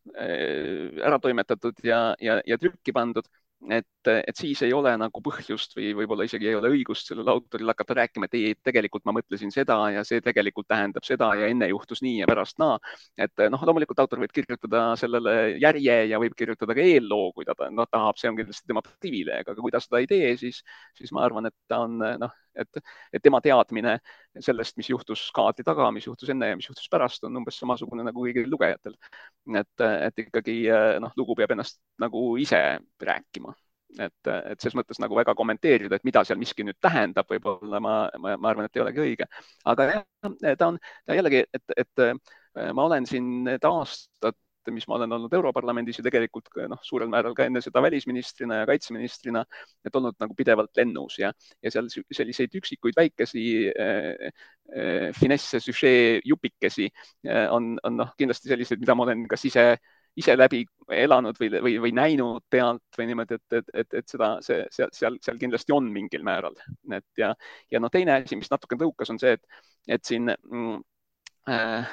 [0.08, 3.26] ära toimetatud ja, ja, ja trükki pandud,
[3.70, 7.70] et, et siis ei ole nagu põhjust või võib-olla isegi ei ole õigust sellel autoril
[7.72, 11.68] hakata rääkima, et ei, tegelikult ma mõtlesin seda ja see tegelikult tähendab seda ja enne
[11.72, 12.78] juhtus nii ja pärast naa.
[13.18, 17.56] et noh, loomulikult autor võib kirjutada sellele järje ja võib kirjutada ka eelloo, kui ta
[17.70, 20.62] no, tahab, see on kindlasti tema privileeg, aga kui ta seda ei tee, siis,
[20.98, 22.80] siis ma arvan, et ta on noh, et,
[23.12, 23.98] et tema teadmine
[24.40, 28.06] sellest, mis juhtus kaadri taga, mis juhtus enne ja mis juhtus pärast, on umbes samasugune
[28.06, 28.96] nagu kõigil lugejatel.
[29.56, 30.60] et, et ikkagi
[31.00, 32.62] noh, lugu peab ennast nagu ise
[33.02, 33.54] rääkima
[33.96, 37.94] et, et selles mõttes nagu väga kommenteerida, et mida seal miski nüüd tähendab, võib-olla ma,
[38.20, 39.28] ma, ma arvan, et ei olegi õige.
[39.72, 40.04] aga jah,
[40.60, 42.04] ta on ta jällegi, et, et
[42.74, 43.48] ma olen siin
[44.68, 48.62] aastat mis ma olen olnud Europarlamendis ja tegelikult noh, suurel määral ka enne seda välisministrina
[48.62, 49.44] ja kaitseministrina,
[49.84, 54.32] et olnud nagu pidevalt lennus ja, ja seal selliseid üksikuid väikesi äh,
[54.76, 56.90] äh, finesse, süžee jupikesi
[57.26, 59.78] äh, on, on noh, kindlasti selliseid, mida ma olen kas ise
[60.18, 64.32] ise läbi elanud või, või, või näinud pealt või niimoodi, et, et, et, et seda,
[64.42, 66.56] see seal, seal, seal kindlasti on mingil määral.
[66.90, 67.34] et ja,
[67.70, 69.62] ja noh, teine asi, mis natuke tõukas, on see, et,
[69.94, 70.80] et siin mm,
[71.54, 71.92] äh,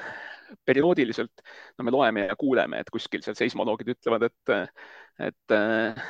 [0.66, 1.44] perioodiliselt
[1.78, 4.54] no me loeme ja kuuleme, et kuskil seal seismoloogid ütlevad, et,
[5.28, 6.06] et äh,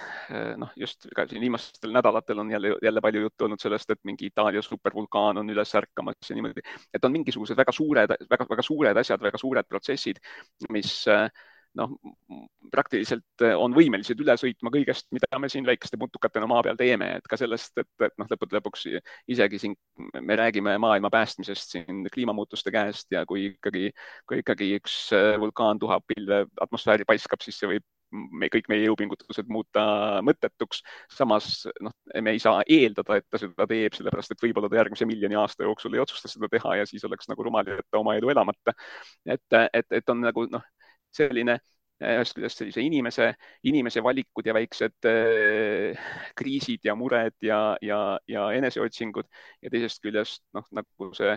[0.59, 4.29] noh, just ka siin viimastel nädalatel on jälle, jälle palju juttu olnud sellest, et mingi
[4.31, 9.23] Itaalia supervulkaan on üles ärkamas ja niimoodi, et on mingisugused väga suured, väga-väga suured asjad,
[9.23, 10.21] väga suured protsessid,
[10.69, 11.29] mis äh,
[11.79, 11.95] noh,
[12.71, 17.11] praktiliselt eh, on võimelised üle sõitma kõigest, mida me siin väikeste putukatena maa peal teeme,
[17.19, 18.87] et ka sellest, et, et noh, lõppude lõpuks
[19.31, 19.75] isegi siin
[20.21, 23.89] me räägime maailma päästmisest siin kliimamuutuste käest ja kui ikkagi,
[24.29, 28.85] kui ikkagi üks eh, vulkaan tuhab pilve atmosfääri paiskab, siis see võib me kõik meie
[28.85, 29.83] jõupingutused muuta
[30.25, 30.81] mõttetuks.
[31.11, 35.07] samas noh, me ei saa eeldada, et ta seda teeb, sellepärast et võib-olla ta järgmise
[35.09, 38.31] miljoni aasta jooksul ei otsusta seda teha ja siis oleks nagu rumal jätta oma edu
[38.33, 38.75] elamata.
[39.25, 40.63] et, et, et on nagu noh,
[41.15, 43.29] selline eh, ühest küljest sellise inimese,
[43.67, 47.99] inimese valikud ja väiksed äh, kriisid ja mured ja, ja,
[48.31, 49.29] ja eneseotsingud
[49.63, 51.35] ja teisest küljest noh, nagu see,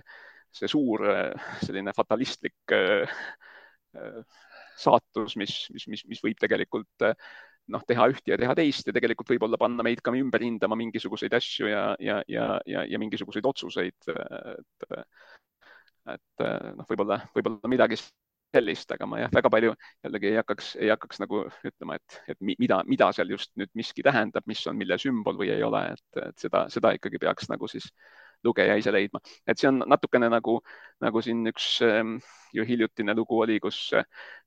[0.54, 2.76] see suur äh, selline fatalistlik
[4.78, 7.08] saatus, mis, mis, mis, mis võib tegelikult
[7.72, 11.34] noh, teha ühte ja teha teist ja tegelikult võib-olla panna meid ka ümber hindama mingisuguseid
[11.38, 13.96] asju ja, ja, ja, ja, ja mingisuguseid otsuseid.
[14.12, 14.86] et,
[16.14, 16.46] et
[16.78, 17.98] noh, võib-olla, võib-olla midagi
[18.54, 22.40] sellist, aga ma jah, väga palju jällegi ei hakkaks, ei hakkaks nagu ütlema, et, et
[22.48, 26.22] mida, mida seal just nüüd miski tähendab, mis on mille sümbol või ei ole, et,
[26.22, 27.90] et seda, seda ikkagi peaks nagu siis
[28.46, 29.20] lugeja ise leidma.
[29.46, 30.58] et see on natukene nagu,
[31.04, 32.18] nagu siin üks ähm,
[32.54, 33.80] ju hiljutine lugu oli, kus,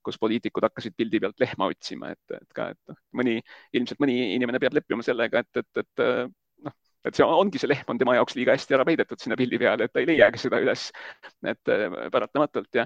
[0.02, 3.38] kus poliitikud hakkasid pildi pealt lehma otsima, et, et ka, et noh, mõni,
[3.78, 6.06] ilmselt mõni inimene peab leppima sellega, et, et, et
[7.06, 9.88] et see ongi, see lehm on tema jaoks liiga hästi ära peidetud sinna pildi peale,
[9.88, 10.88] et ta ei leiagi seda üles.
[11.54, 12.86] et äh, paratamatult ja,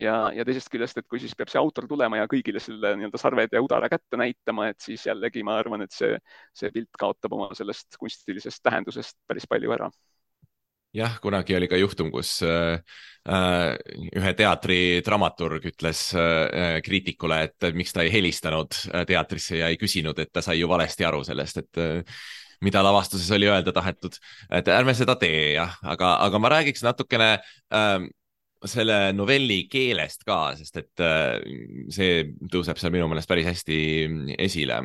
[0.00, 3.20] ja, ja teisest küljest, et kui siis peab see autor tulema ja kõigile selle nii-öelda
[3.20, 6.18] sarved ja udara kätte näitama, et siis jällegi ma arvan, et see,
[6.56, 9.90] see pilt kaotab oma sellest kunstilisest tähendusest päris palju ära
[10.94, 12.78] jah, kunagi oli ka juhtum, kus äh,
[13.26, 13.74] äh
[14.14, 19.80] ühe teatri dramaturg ütles äh, kriitikule, et miks ta ei helistanud äh, teatrisse ja ei
[19.80, 22.22] küsinud, et ta sai ju valesti aru sellest, et äh,
[22.64, 24.18] mida lavastuses oli öelda tahetud,
[24.56, 27.34] et ärme seda tee jah, aga, aga ma räägiks natukene
[27.74, 28.08] ähm,
[28.68, 31.36] selle novelli keelest ka, sest et äh,
[31.92, 33.78] see tõuseb seal minu meelest päris hästi
[34.40, 34.80] esile.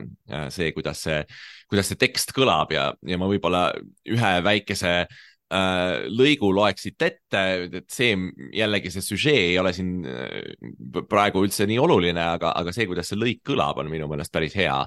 [0.54, 1.24] see, kuidas see,
[1.70, 3.70] kuidas see tekst kõlab ja, ja ma võib-olla
[4.10, 7.46] ühe väikese äh, lõigu loeksid ette,
[7.80, 8.18] et see
[8.56, 13.12] jällegi see süžee ei ole siin äh, praegu üldse nii oluline, aga, aga see, kuidas
[13.12, 14.82] see lõik kõlab, on minu meelest päris hea.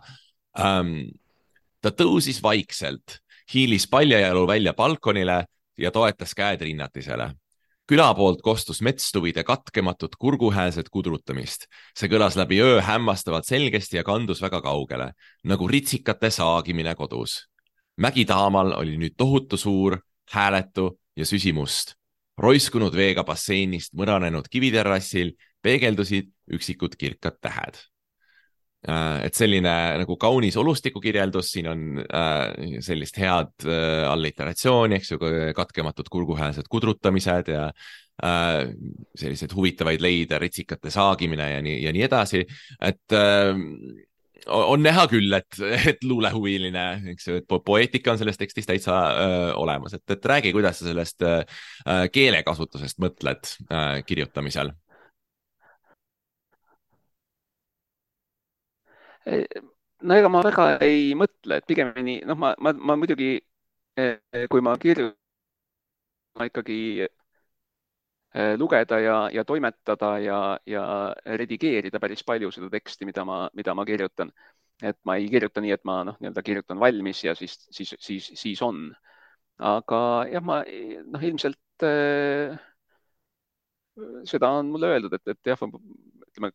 [0.61, 1.09] Um,
[1.83, 3.19] ta tõusis vaikselt,
[3.55, 5.45] hiilis paljajalu välja balkonile
[5.79, 7.33] ja toetas käed rinnatisele.
[7.87, 11.67] küla poolt kostus metstuvide katkematut kurguhäälset kudrutamist.
[11.99, 15.13] see kõlas läbi öö hämmastavalt selgesti ja kandus väga kaugele,
[15.45, 17.49] nagu ritsikate saagimine kodus.
[17.97, 19.99] mägi taamal oli nüüd tohutu suur,
[20.31, 21.95] hääletu ja süsimust.
[22.39, 27.92] roiskunud veega basseinist mõranenud kiviterrassil peegeldusid üksikud kirkad tähed Äh,
[28.83, 35.21] et selline nagu kaunis olustikukirjeldus, siin on äh, sellist head äh, alliteratsiooni, eks ju,
[35.55, 38.73] katkematud kurguhääsed kudrutamised ja äh,
[39.15, 42.43] selliseid huvitavaid leide, ritsikate saagimine ja nii, ja nii edasi.
[42.81, 43.55] et äh,
[44.51, 45.59] on näha küll, et,
[45.93, 50.53] et luulehuviline, eks ju, et poeetika on selles tekstis täitsa äh, olemas, et, et räägi,
[50.55, 51.45] kuidas sa sellest äh,
[52.13, 54.73] keelekasutusest mõtled äh, kirjutamisel
[59.27, 63.35] no ega ma väga ei mõtle, et pigemini noh, ma, ma, ma muidugi,
[64.51, 65.19] kui ma kirjutan,
[66.39, 66.79] ma ikkagi
[68.57, 70.83] lugeda ja, ja toimetada ja, ja
[71.37, 74.33] redigeerida päris palju seda teksti, mida ma, mida ma kirjutan.
[74.83, 78.33] et ma ei kirjuta nii, et ma noh, nii-öelda kirjutan valmis ja siis, siis, siis,
[78.41, 78.89] siis on.
[79.59, 80.01] aga
[80.33, 80.63] jah, ma
[81.13, 82.57] noh, ilmselt äh,
[84.25, 86.53] seda on mulle öeldud, et, et jah, ütleme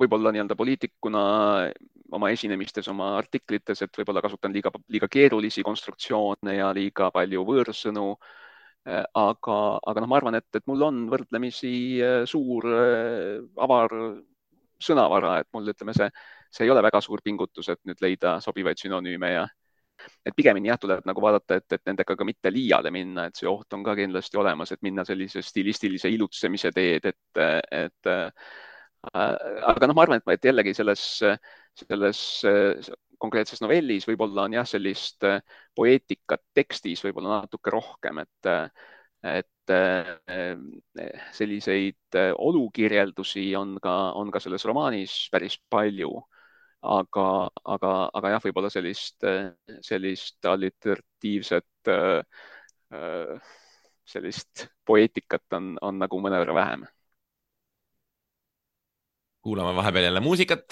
[0.00, 1.22] võib-olla nii-öelda poliitikuna
[2.16, 8.06] oma esinemistes, oma artiklites, et võib-olla kasutan liiga, liiga keerulisi konstruktsioone ja liiga palju võõrsõnu.
[8.90, 9.54] aga,
[9.92, 13.92] aga noh, ma arvan, et, et mul on võrdlemisi äh, suur äh, avar
[14.80, 16.08] sõnavara, et mul ütleme, see,
[16.48, 19.44] see ei ole väga suur pingutus, et nüüd leida sobivaid sünonüüme ja
[20.24, 23.48] et pigemini jah, tuleb nagu vaadata, et, et nendega ka mitte liiale minna, et see
[23.50, 27.44] oht on ka kindlasti olemas, et minna sellise stilistilise ilutsemise teed, et,
[27.84, 28.12] et
[29.08, 31.04] aga noh, ma arvan, et jällegi selles,
[31.80, 32.20] selles
[33.20, 35.24] konkreetses novellis võib-olla on jah, sellist
[35.76, 38.50] poeetikat tekstis võib-olla natuke rohkem, et,
[39.24, 39.74] et
[41.36, 46.12] selliseid olukirjeldusi on ka, on ka selles romaanis päris palju.
[46.80, 47.24] aga,
[47.64, 49.24] aga, aga jah, võib-olla sellist,
[49.84, 51.90] sellist alliteratiivset,
[54.08, 56.88] sellist poeetikat on, on nagu mõnevõrra vähem
[59.42, 60.64] kuulame vahepeal jälle muusikat.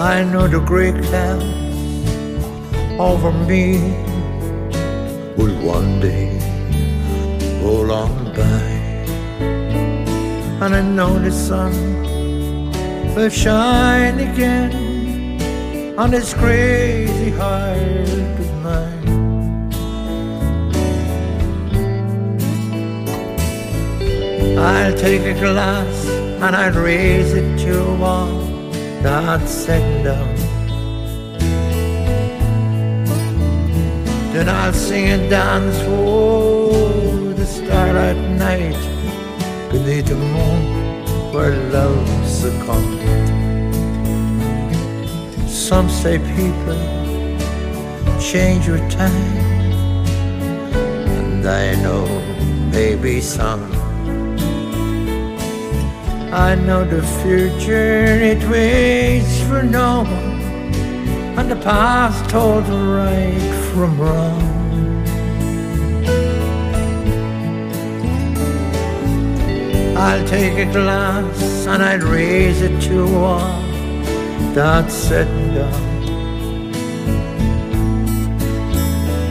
[0.00, 1.44] I know the great clouds
[2.98, 3.78] over me
[5.36, 6.47] will one day
[7.62, 8.78] roll on by.
[10.60, 11.72] And I know the sun
[13.14, 18.08] will shine again on this crazy heart
[18.42, 18.98] of mine.
[24.58, 26.06] I'll take a glass
[26.42, 28.40] and I'll raise it to a wall
[29.02, 30.34] that's setting down.
[34.32, 36.47] Then I'll sing and dance for
[37.48, 38.82] starlight night
[39.70, 40.62] beneath the moon
[41.32, 43.00] where love succumbed.
[45.48, 46.80] Some say people
[48.20, 49.36] change with time,
[51.18, 52.04] and I know
[52.70, 53.64] maybe some.
[56.32, 60.40] I know the future it waits for no one,
[61.38, 64.57] and the past told right from wrong.
[70.00, 73.60] I'll take a glass and I'll raise it to wall
[74.54, 75.88] that's setting down.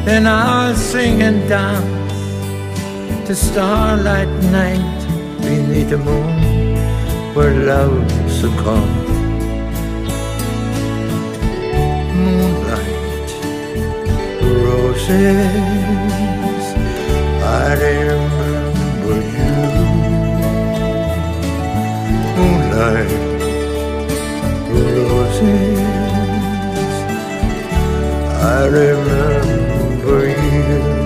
[0.04, 5.00] Then I'll sing and dance to starlight night
[5.42, 6.36] beneath the moon
[7.34, 9.08] where love succumbed.
[12.14, 13.30] Moonlight,
[14.66, 15.46] roses,
[17.42, 18.57] I remember
[25.10, 25.80] roses.
[28.43, 30.97] I remember you.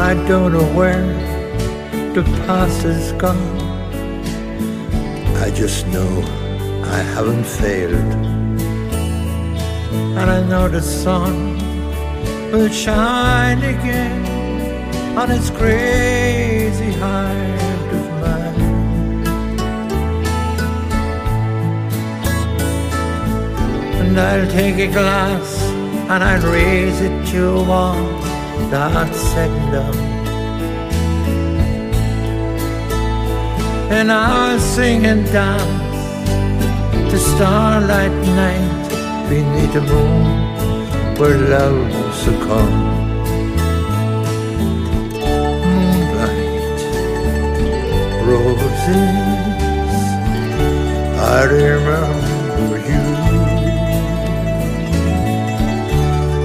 [0.00, 1.06] I don't know where
[2.14, 3.60] the past is gone.
[5.36, 6.22] I just know
[6.84, 8.12] I haven't failed.
[10.18, 11.58] And I know the sun
[12.52, 14.33] will shine again
[15.16, 19.24] on its crazy heart of mine.
[24.00, 25.62] And I'll take a glass
[26.10, 28.20] and I'll raise it to one
[28.70, 29.94] that's setting down.
[33.96, 42.93] And I'll sing and dance to starlight night beneath the moon where love succumbed.
[48.24, 48.94] roses.
[51.20, 53.04] I remember you.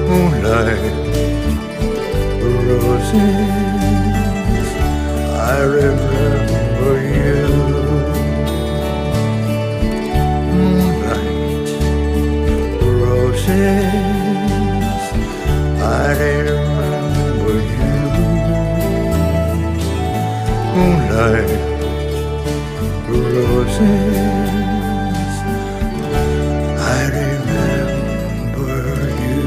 [0.10, 0.96] Moonlight,
[2.44, 3.50] roses.
[5.52, 7.42] I remember you.
[10.52, 11.70] Moonlight,
[13.02, 13.94] roses.
[15.82, 17.94] I remember you.
[20.76, 21.69] Moonlight.
[23.34, 24.18] Roses.
[26.80, 28.72] I remember
[29.22, 29.44] you.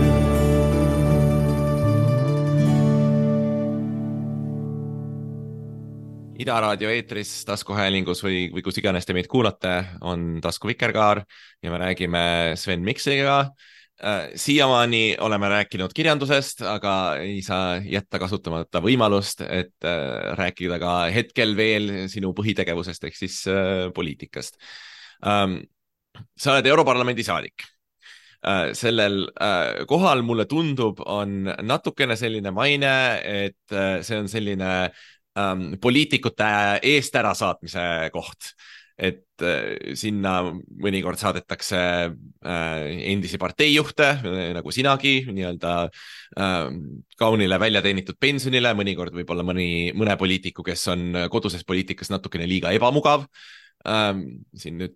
[6.39, 11.25] Ida raadio eetris, taskuhäälingus või, või kus iganes te meid kuulate, on Tasku Vikerkaar
[11.63, 12.25] ja me räägime
[12.59, 13.53] Sven Mikseriga.
[14.35, 21.55] Siiamaani oleme rääkinud kirjandusest, aga ei saa jätta kasutamata võimalust, et äh, rääkida ka hetkel
[21.57, 24.59] veel sinu põhitegevusest ehk siis äh, poliitikast.
[25.23, 27.63] sa oled Europarlamendi saadik
[28.47, 29.29] äh, sellel
[29.87, 34.73] kohal mulle tundub, on natukene selline maine, et see on selline
[35.39, 36.51] ähm, poliitikute
[36.83, 38.55] eest ärasaatmise koht.
[39.03, 40.35] Et äh, sinna
[40.83, 46.69] mõnikord saadetakse äh, endisi parteijuhte äh, nagu sinagi nii-öelda äh,
[47.19, 53.27] kaunile väljateenitud pensionile, mõnikord võib-olla mõni, mõne poliitiku, kes on koduses poliitikas natukene liiga ebamugav
[53.89, 54.45] ähm,.
[54.55, 54.95] siin nüüd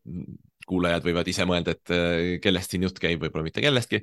[0.67, 4.03] kuulajad võivad ise mõelda, et kellest siin jutt käib, võib-olla mitte kellestki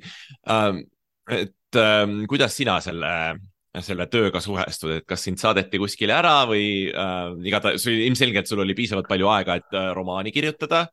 [0.52, 0.84] ähm,.
[1.32, 1.80] et
[2.28, 3.10] kuidas sina selle
[3.82, 8.76] selle tööga suhestud, et kas sind saadeti kuskile ära või äh, igatahes ilmselgelt sul oli
[8.78, 10.86] piisavalt palju aega, et äh, romaani kirjutada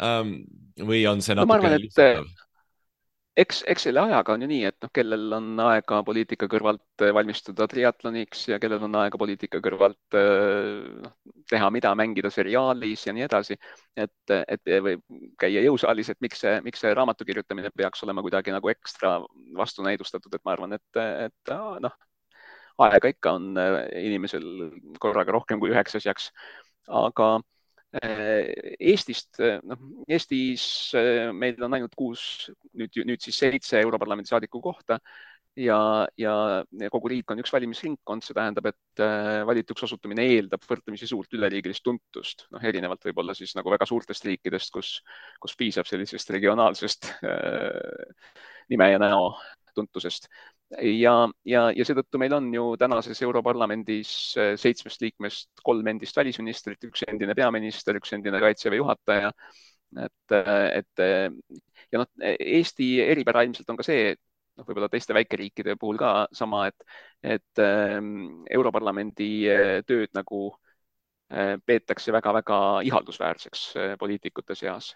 [0.00, 0.38] ähm,.
[0.78, 2.47] või on see natuke no, lihtsalt?
[3.38, 7.12] Eks, eks selle ajaga on ju nii, et noh, kellel on aega poliitika kõrvalt äh,
[7.14, 11.14] valmistuda triatloniks ja kellel on aega poliitika kõrvalt äh, noh,
[11.50, 13.58] teha mida, mängida seriaalis ja nii edasi.
[13.96, 14.96] et, et või
[15.40, 19.18] käia jõusaalis, et miks see, miks see raamatu kirjutamine peaks olema kuidagi nagu ekstra
[19.58, 21.94] vastunäidustatud, et ma arvan, et, et noh,
[22.86, 23.52] aega ikka on
[23.98, 24.44] inimesel
[25.02, 26.30] korraga rohkem kui üheks asjaks.
[26.88, 27.38] aga
[27.88, 34.60] Eestist, äh, noh, Eestis äh, meil on ainult kuus, nüüd, nüüd siis seitse Europarlamendi saadiku
[34.60, 34.98] kohta
[35.56, 35.78] ja,
[36.20, 36.34] ja
[36.92, 39.02] kogu riik on üks valimisringkond, see tähendab, et
[39.48, 44.70] valituks osutumine eeldab võrdlemisi suurt üleriigilist tuntust, noh, erinevalt võib-olla siis nagu väga suurtest riikidest,
[44.74, 44.92] kus,
[45.40, 48.12] kus piisab sellisest regionaalsest äh,
[48.68, 49.32] nime ja näo
[49.74, 50.28] tuntusest
[50.76, 51.14] ja,
[51.48, 57.04] ja, ja seetõttu meil on ju tänases Europarlamendis äh, seitsmest liikmest kolm endist välisministrit, üks
[57.08, 59.32] endine peaminister, üks endine kaitseväe juhataja.
[60.04, 61.60] et, äh, et äh,
[61.92, 64.12] ja noh, Eesti eripära ilmselt on ka see,
[64.58, 66.84] noh, võib-olla teiste väikeriikide puhul ka sama, et,
[67.22, 69.30] et ähm, Europarlamendi
[69.88, 70.50] tööd nagu
[71.28, 72.58] peetakse väga-väga
[72.88, 73.64] ihaldusväärseks
[74.00, 74.94] poliitikute seas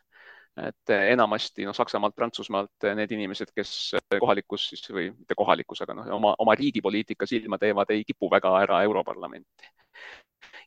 [0.57, 5.37] et eh, enamasti noh, Saksamaalt, Prantsusmaalt eh, need inimesed, kes eh, kohalikus siis või mitte
[5.39, 9.71] kohalikus, aga noh, oma, oma riigi poliitika silma teevad, ei kipu väga ära Europarlamenti.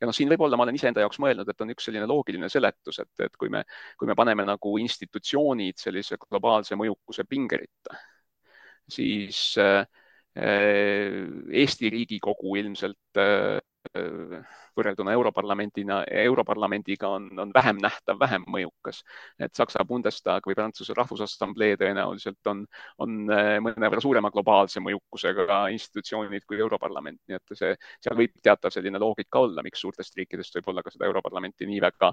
[0.02, 3.00] ja noh, siin võib-olla ma olen iseenda jaoks mõelnud, et on üks selline loogiline seletus,
[3.04, 3.62] et, et kui me,
[4.00, 8.02] kui me paneme nagu institutsioonid sellise globaalse mõjukuse pingeritta,
[8.90, 9.86] siis äh,
[10.36, 13.62] Eesti Riigikogu ilmselt äh,
[14.76, 19.02] võrrelduna Europarlamendina, Europarlamendiga on, on vähem nähtav, vähem mõjukas.
[19.40, 22.66] et Saksa Bundestag või Prantsuse Rahvusassamblee tõenäoliselt on,
[23.04, 28.74] on äh, mõnevõrra suurema globaalse mõjukusega institutsioonid kui Europarlament, nii et see, seal võib teatav
[28.76, 32.12] selline loogika olla, miks suurtest riikidest võib-olla ka seda Europarlamenti nii väga,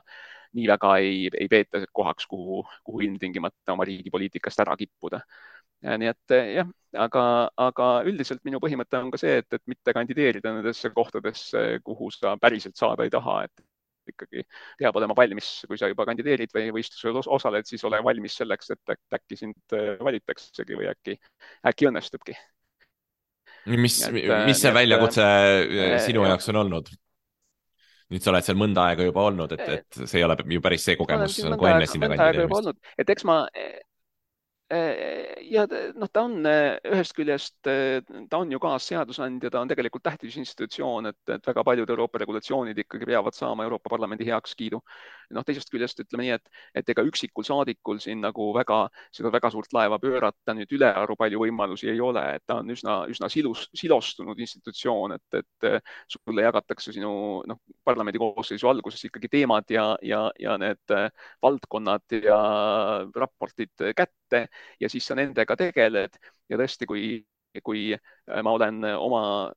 [0.59, 5.23] nii väga ei, ei peeta kohaks, kuhu, kuhu ilmtingimata oma riigi poliitikast ära kippuda
[5.83, 6.71] nii et eh, jah,
[7.05, 7.25] aga,
[7.59, 12.37] aga üldiselt minu põhimõte on ka see, et, et mitte kandideerida nendesse kohtadesse, kuhu sa
[12.41, 13.65] päriselt saada ei taha, et
[14.13, 14.43] ikkagi
[14.79, 19.15] peab olema valmis, kui sa juba kandideerid või võistlusel osaled, siis ole valmis selleks, et
[19.19, 21.19] äkki sind eh, valitaksegi või äkki,
[21.71, 22.37] äkki õnnestubki.
[23.71, 26.93] mis, mis see väljakutse äh, sinu jaoks on olnud?
[28.13, 30.83] nüüd sa oled seal mõnda aega juba olnud, et, et see ei ole ju päris
[30.85, 32.83] see kogemus nagu enne sinna kandideerimist.
[33.01, 33.81] et eks ma Äh,
[35.53, 35.65] ja
[35.99, 38.01] noh, ta on äh, ühest küljest, äh,
[38.31, 42.79] ta on ju kaasseadusandja, ta on tegelikult tähtis institutsioon, et, et väga paljud Euroopa regulatsioonid
[42.81, 44.81] ikkagi peavad saama Euroopa Parlamendi heakskiidu.
[45.33, 48.83] noh, teisest küljest ütleme nii, et, et ega üksikul saadikul siin nagu väga,
[49.17, 52.99] seda väga suurt laeva pöörata nüüd ülearu palju võimalusi ei ole, et ta on üsna,
[53.09, 55.81] üsna silus, silostunud institutsioon, et, et
[56.13, 57.15] sulle jagatakse sinu
[57.49, 60.97] noh, parlamendi koosseisu alguses ikkagi teemad ja, ja, ja need
[61.43, 62.39] valdkonnad ja
[63.17, 64.47] raportid kätte
[64.81, 66.19] ja siis sa nendega tegeled
[66.51, 67.05] ja tõesti, kui
[67.61, 67.93] kui
[68.43, 69.53] ma olen oma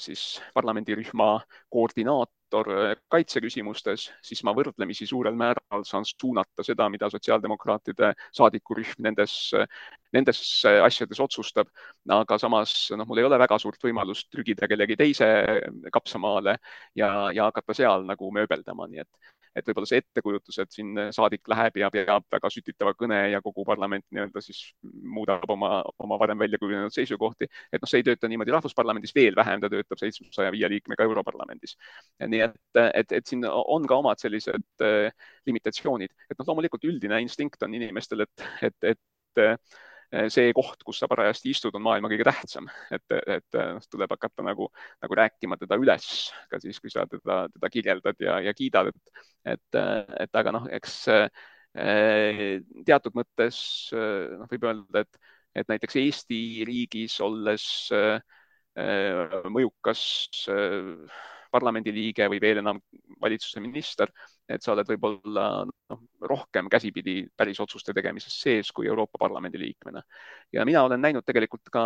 [0.00, 1.42] siis parlamendirühma
[1.72, 2.70] koordinaator
[3.12, 9.36] kaitseküsimustes, siis ma võrdlemisi suurel määral saan suunata seda, mida sotsiaaldemokraatide saadikurühm nendes,
[10.14, 11.68] nendes asjades otsustab.
[12.08, 15.28] aga samas noh, mul ei ole väga suurt võimalust trügida kellegi teise
[15.92, 16.58] kapsamaale
[16.94, 21.48] ja, ja hakata seal nagu mööbeldama, nii et et võib-olla see ettekujutus, et siin saadik
[21.50, 26.42] läheb ja peab väga sütitava kõne ja kogu parlament nii-öelda siis muudab oma, oma varem
[26.44, 30.52] välja kujunenud seisukohti, et noh, see ei tööta niimoodi Rahvusparlamendis, veel vähem ta töötab seitsmesaja
[30.54, 31.78] viie liikmega Europarlamendis.
[32.26, 35.10] nii et, et, et siin on ka omad sellised äh,
[35.46, 39.02] limitatsioonid, et noh, loomulikult üldine instinkt on inimestel, et, et, et
[39.36, 39.56] Eh,
[40.32, 43.04] see koht, kus sa parajasti istud, on maailma kõige tähtsam, et,
[43.36, 44.68] et noh, tuleb hakata nagu,
[45.02, 46.08] nagu rääkima teda üles
[46.50, 49.24] ka siis, kui sa teda, teda kirjeldad ja, ja kiidad, et,
[49.56, 49.80] et,
[50.26, 53.58] et aga noh, eks eh, teatud mõttes
[53.94, 55.20] noh, võib öelda, et,
[55.62, 57.66] et näiteks Eesti riigis olles
[59.54, 60.00] mõjukas
[61.54, 62.80] parlamendiliige või veel enam
[63.22, 64.10] valitsuse minister,
[64.48, 70.02] et sa oled võib-olla noh, rohkem käsipidi päris otsuste tegemises sees kui Euroopa Parlamendi liikmena.
[70.52, 71.82] ja mina olen näinud tegelikult ka,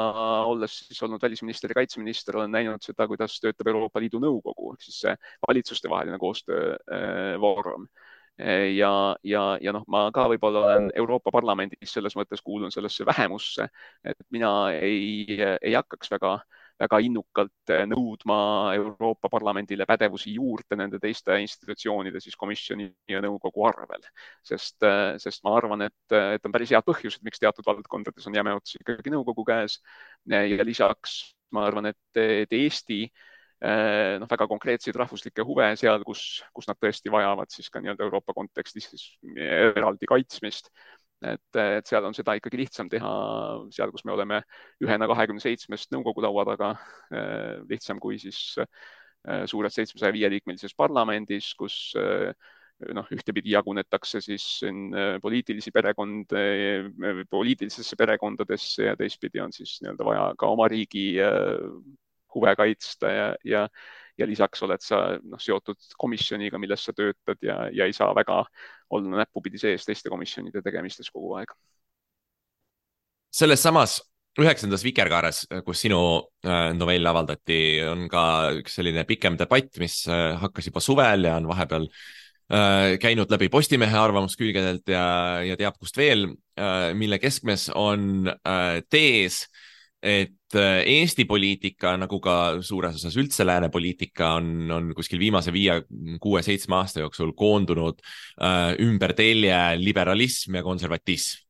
[0.51, 4.87] olles siis olnud välisminister ja kaitseminister, olen näinud seda, kuidas töötab Euroopa Liidu Nõukogu ehk
[4.89, 5.17] siis see
[5.49, 8.93] valitsustevaheline koostöövoorum äh, ja,
[9.23, 13.69] ja, ja noh, ma ka võib-olla olen Euroopa Parlamendis selles mõttes kuulun sellesse vähemusse,
[14.05, 18.39] et mina ei, ei hakkaks väga äh, väga innukalt eh, nõudma
[18.77, 24.05] Euroopa Parlamendile pädevusi juurde nende teiste institutsioonide, siis komisjoni ja nõukogu arvel.
[24.47, 28.39] sest, eh, sest ma arvan, et, et on päris head põhjused, miks teatud valdkondades on
[28.39, 29.81] jäme ots ikkagi nõukogu käes.
[30.29, 36.45] ja lisaks ma arvan, et, et Eesti eh, noh, väga konkreetseid rahvuslikke huve seal, kus,
[36.55, 39.09] kus nad tõesti vajavad siis ka nii-öelda Euroopa kontekstis siis
[39.75, 40.71] eraldi kaitsmist
[41.23, 43.11] et, et seal on seda ikkagi lihtsam teha
[43.75, 44.43] seal, kus me oleme
[44.85, 46.71] ühena kahekümne seitsmest nõukogu laua taga,
[47.11, 52.31] eh, lihtsam kui siis eh, suures seitsmesaja viie liikmelises parlamendis, kus eh,
[52.95, 54.45] noh, ühtepidi jagunetakse siis
[55.23, 56.43] poliitilisi perekondi,
[57.27, 61.09] poliitilistesse perekondadesse ja teistpidi on siis nii-öelda vaja ka oma riigi
[62.35, 63.65] huve kaitsta ja, ja,
[64.19, 68.43] ja lisaks oled sa noh, seotud komisjoniga, milles sa töötad ja, ja ei saa väga
[68.91, 71.53] olla näppupidi sees teiste komisjonide tegemistes kogu aeg.
[73.39, 74.01] selles samas
[74.39, 76.01] üheksandas Vikerkaares, kus sinu
[76.47, 78.23] äh, novell avaldati, on ka
[78.61, 83.51] üks selline pikem debatt, mis äh, hakkas juba suvel ja on vahepeal äh, käinud läbi
[83.51, 85.07] Postimehe arvamuskülgedelt ja,
[85.47, 86.31] ja teab kust veel,
[86.99, 88.27] mille keskmes on
[88.91, 89.45] tees
[90.03, 95.53] et äh, Eesti poliitika nagu ka suures osas üldse lääne poliitika on, on kuskil viimase
[95.55, 95.81] viie,
[96.23, 98.01] kuue, seitsme aasta jooksul koondunud
[98.39, 101.43] äh, ümber telje liberalism ja konservatism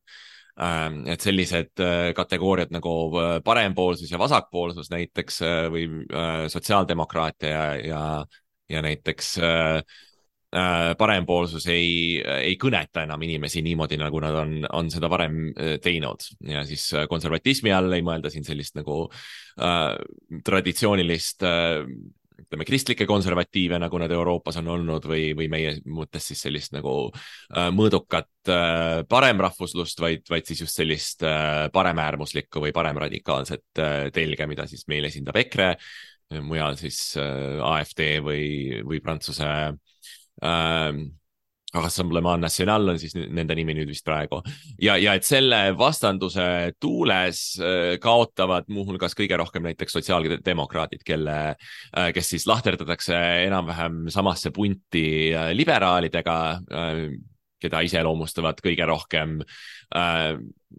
[0.61, 0.89] äh,.
[1.13, 7.65] et sellised äh, kategooriad nagu äh, parempoolsus ja vasakpoolsus näiteks äh, või äh, sotsiaaldemokraatia ja,
[7.85, 8.03] ja,
[8.69, 9.83] ja näiteks äh,
[10.49, 16.25] parempoolsus ei, ei kõneta enam inimesi niimoodi, nagu nad on, on seda varem äh, teinud.
[16.49, 19.03] Ja siis äh, konservatismi all ei mõelda siin sellist nagu
[19.61, 19.93] äh,
[20.49, 21.83] traditsioonilist äh,
[22.39, 26.95] ütleme, kristlikke konservatiive, nagu nad Euroopas on olnud või, või meie mõttes siis sellist nagu
[27.11, 34.49] äh, mõõdukat äh, paremrahvuslust, vaid, vaid siis just sellist äh, paremäärmuslikku või paremradikaalset äh, telge,
[34.51, 35.75] mida siis meil esindab EKRE,
[36.45, 39.73] mujal siis äh, AfD või, või Prantsuse äh,
[40.43, 40.93] äh,
[41.74, 44.41] Rassemblement National on siis nende nimi nüüd vist praegu.
[44.80, 52.09] Ja, ja et selle vastanduse tuules äh, kaotavad muuhulgas kõige rohkem näiteks sotsiaaldemokraadid, kelle äh,,
[52.16, 56.39] kes siis lahterdatakse enam-vähem samasse punti äh, liberaalidega
[57.63, 59.39] keda iseloomustavad kõige rohkem
[59.97, 60.37] äh,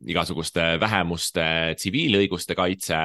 [0.07, 1.45] igasuguste vähemuste
[1.79, 2.99] tsiviilõiguste kaitse,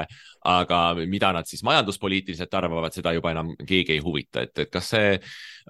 [0.51, 4.93] aga mida nad siis majanduspoliitiliselt arvavad, seda juba enam keegi ei huvita, et, et kas
[4.93, 5.15] see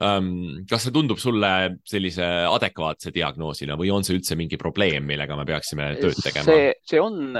[0.03, 1.53] ähm,, kas see tundub sulle
[1.87, 6.49] sellise adekvaatse diagnoosina või on see üldse mingi probleem, millega me peaksime tööd tegema?
[6.51, 7.39] see, see on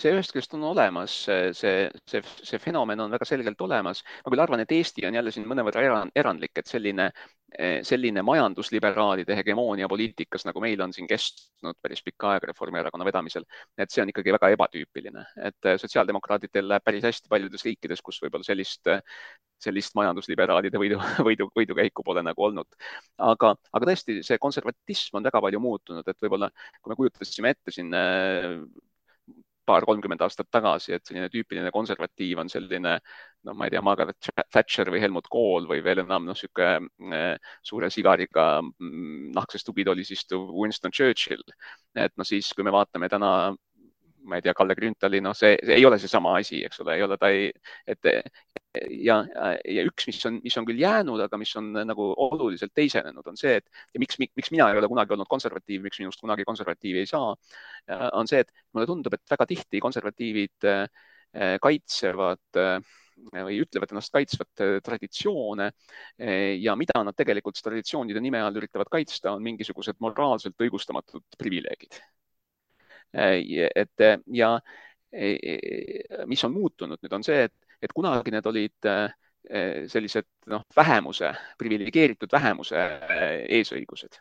[0.00, 1.52] see ühest küljest on olemas, see,
[2.08, 4.02] see, see fenomen on väga selgelt olemas.
[4.24, 7.10] ma küll arvan, et Eesti on jälle siin mõnevõrra erandlik, et selline,
[7.84, 13.44] selline majandusliberaalide hegemoonia poliitikas, nagu meil on siin kestnud päris pikka aega Reformierakonna vedamisel,
[13.76, 18.48] et see on ikkagi väga ebatüüpiline, et sotsiaaldemokraatidel läheb päris hästi paljudes riikides, kus võib-olla
[18.48, 18.88] sellist,
[19.62, 22.80] sellist majandusliberaalide võidu, võidu, võidukäiku pole nagu olnud.
[23.18, 26.48] aga, aga tõesti, see konservatism on väga palju muutunud, et võib-olla
[26.80, 27.92] kui me kujutasime ette siin
[29.72, 32.94] paar-kolmkümmend aastat tagasi, et selline tüüpiline konservatiiv on selline,
[33.48, 37.52] noh, ma ei tea, Margaret Thatcher või Helmut Kohl või veel enam noh, niisugune äh,
[37.66, 41.44] suure sigariga mm, nahkses tugitoolis istuv Winston Churchill.
[41.96, 43.32] et noh, siis kui me vaatame täna
[44.24, 47.18] ma ei tea, Kalle Grünthali, noh, see ei ole seesama asi, eks ole, ei ole,
[47.18, 47.50] ta ei,
[47.86, 48.10] et
[48.72, 49.18] ja,
[49.68, 53.36] ja üks, mis on, mis on küll jäänud, aga mis on nagu oluliselt teisenenud, on
[53.38, 57.02] see, et ja miks, miks mina ei ole kunagi olnud konservatiiv, miks minust kunagi konservatiivi
[57.02, 57.34] ei saa,
[58.16, 60.86] on see, et mulle tundub, et väga tihti konservatiivid äh,
[61.62, 62.78] kaitsevad äh,
[63.32, 65.68] või ütlevad ennast kaitsvat traditsioone
[66.58, 72.00] ja mida nad tegelikult traditsioonide nime all üritavad kaitsta, on mingisugused moraalselt õigustamatud privileegid.
[73.12, 74.50] et ja
[76.26, 78.90] mis on muutunud nüüd, on see, et, et kunagi need olid
[79.90, 82.78] sellised noh, vähemuse, priviligeeritud vähemuse
[83.50, 84.20] eesõigused.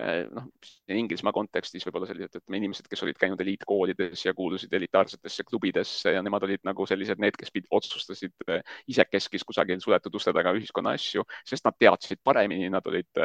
[0.00, 0.46] Äh, noh,
[0.88, 6.22] Inglismaa kontekstis võib-olla sellised, ütleme inimesed, kes olid käinud eliitkoolides ja kuulusid elitaarsetesse klubidesse ja
[6.24, 11.26] nemad olid nagu sellised, need, kes otsustasid äh, isekeskis kusagil suletud uste taga ühiskonna asju,
[11.48, 13.22] sest nad teadsid paremini, nad olid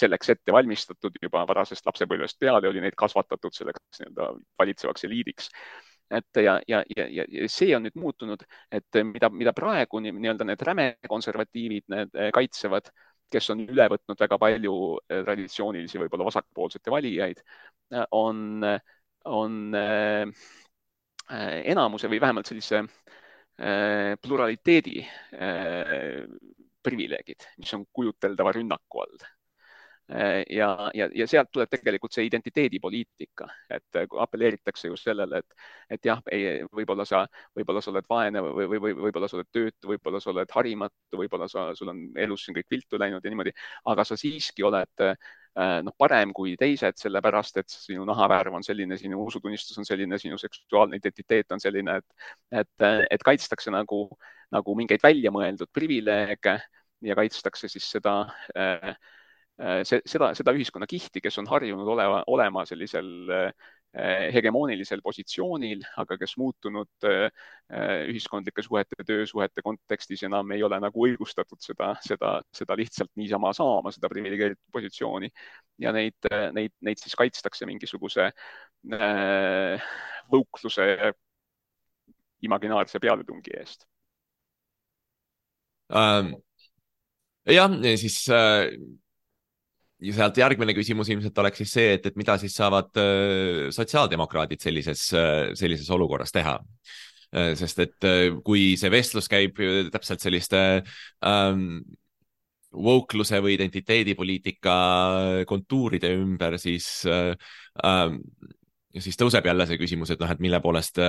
[0.00, 4.32] selleks ette valmistatud juba varasest lapsepõlvest peale, oli neid kasvatatud selleks nii-öelda
[4.64, 5.52] valitsevaks eliidiks
[6.14, 10.62] et ja, ja, ja, ja see on nüüd muutunud, et mida, mida praegu nii-öelda need
[10.68, 12.90] räme konservatiivid need kaitsevad
[13.34, 14.74] kes on üle võtnud väga palju
[15.08, 17.42] eh, traditsioonilisi, võib-olla vasakpoolsete valijaid,
[17.94, 18.66] eh, on,
[19.30, 20.48] on eh,
[21.74, 22.84] enamuse või vähemalt sellise
[23.54, 24.96] pluraliteedi
[26.84, 29.22] privileegid, mis on kujuteldava rünnaku all
[30.50, 36.08] ja, ja, ja sealt tuleb tegelikult see identiteedipoliitika, et äh, apelleeritakse just sellele, et, et
[36.10, 36.20] jah,
[36.76, 37.22] võib-olla sa,
[37.56, 41.20] võib-olla sa oled vaene või, või, või võib-olla sa oled töötu, võib-olla sa oled harimatu,
[41.22, 43.54] võib-olla sa, sul on elus siin kõik viltu läinud ja niimoodi,
[43.92, 45.16] aga sa siiski oled äh,
[45.86, 50.36] noh, parem kui teised, sellepärast et sinu nahavärv on selline, sinu usutunnistus on selline, sinu
[50.40, 52.30] seksuaalne identiteet on selline, et,
[52.60, 54.04] et, et kaitstakse nagu,
[54.52, 56.58] nagu mingeid väljamõeldud privileege
[57.04, 58.18] ja kaitstakse siis seda
[58.52, 58.94] äh, Äh,
[59.58, 63.50] see, seda, seda ühiskonnakihti, kes on harjunud olema, olema sellisel äh,
[64.34, 67.28] hegemoonilisel positsioonil, aga kes muutunud äh,
[68.10, 73.92] ühiskondlike suhete, töösuhete kontekstis enam ei ole nagu õigustatud seda, seda, seda lihtsalt niisama saama,
[73.94, 75.30] seda priviligeeritud positsiooni.
[75.78, 78.30] ja neid, neid, neid siis kaitstakse mingisuguse
[80.30, 80.84] võukluse
[82.46, 83.86] imaginaarse pealetungi eest
[85.88, 86.34] um,.
[87.48, 88.68] jah, siis äh
[90.12, 95.06] sealt järgmine küsimus ilmselt oleks siis see, et, et mida siis saavad äh, sotsiaaldemokraadid sellises,
[95.16, 97.52] äh, sellises olukorras teha äh,.
[97.58, 98.08] sest et
[98.46, 99.60] kui see vestlus käib
[99.94, 100.58] täpselt selliste
[101.26, 101.80] ähm,
[102.74, 104.74] wokeluse või identiteedipoliitika
[105.46, 107.32] kontuuride ümber, siis äh,
[107.86, 108.20] ähm,
[108.94, 111.00] ja siis tõuseb jälle see küsimus, et noh, et mille poolest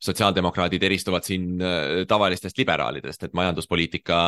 [0.00, 1.60] sotsiaaldemokraadid eristuvad siin
[2.08, 4.20] tavalistest liberaalidest, et majanduspoliitika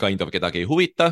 [0.00, 1.10] kind of kedagi ei huvita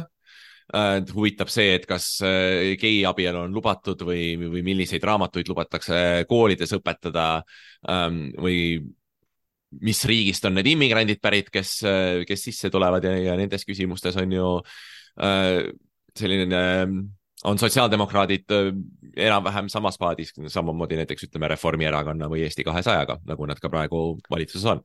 [0.70, 7.42] huvitab see, et kas äh, geiabielu on lubatud või, või milliseid raamatuid lubatakse koolides õpetada
[7.90, 8.78] ähm, või
[9.82, 14.18] mis riigist on need immigrandid pärit, kes, äh, kes sisse tulevad ja, ja nendes küsimustes
[14.20, 14.50] on ju
[16.16, 16.60] selline,
[17.50, 18.52] on sotsiaaldemokraadid
[19.18, 24.68] enam-vähem samas paadis, samamoodi näiteks ütleme Reformierakonna või Eesti kahesajaga, nagu nad ka praegu valitsuses
[24.70, 24.84] on.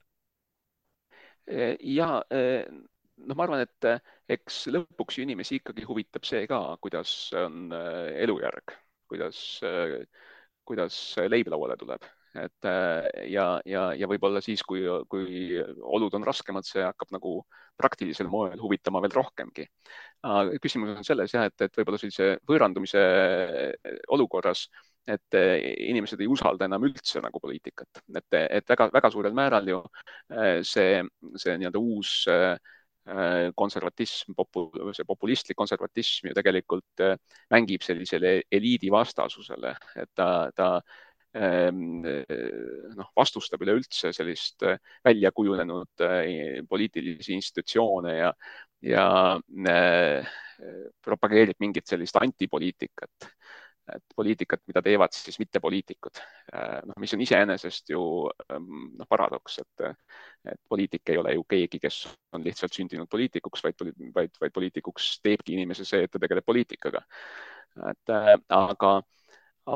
[1.80, 3.90] ja noh, ma arvan, et
[4.32, 8.76] eks lõpuks ju inimesi ikkagi huvitab see ka, kuidas on eh, elujärg,
[9.10, 10.00] kuidas, eh,
[10.66, 10.98] kuidas
[11.30, 12.68] leib lauale tuleb, et
[13.32, 15.56] ja, ja, ja võib-olla siis, kui, kui
[15.96, 17.38] olud on raskemad, see hakkab nagu
[17.80, 19.64] praktilisel moel huvitama veel rohkemgi.
[20.60, 23.06] küsimus on selles jah, et, et võib-olla sellise võõrandumise
[24.12, 24.66] olukorras
[25.08, 29.84] et inimesed ei usalda enam üldse nagu poliitikat, et, et väga-väga suurel määral ju
[30.66, 31.04] see,
[31.38, 32.75] see nii-öelda uus äh, Äh,
[33.56, 37.18] konservatism, popu-, see populistlik konservatism ju tegelikult äh,
[37.54, 40.70] mängib sellisele eliidi vastasusele, et ta, ta
[41.38, 44.66] ähm, äh, noh, vastustab üleüldse sellist
[45.06, 46.06] välja kujunenud
[46.70, 48.34] poliitilisi institutsioone ja,
[48.82, 49.08] ja
[51.04, 53.35] propageerib mingit sellist antipoliitikat
[53.94, 56.20] et poliitikat, mida teevad siis mittepoliitikud,
[56.56, 58.02] äh, noh, mis on iseenesest ju
[58.52, 59.86] ähm, noh, paradoks, et,
[60.52, 62.00] et poliitik ei ole ju keegi, kes
[62.34, 67.04] on lihtsalt sündinud poliitikuks, vaid, vaid, vaid poliitikuks teebki inimese see, et ta tegeleb poliitikaga.
[67.92, 68.94] et äh, aga,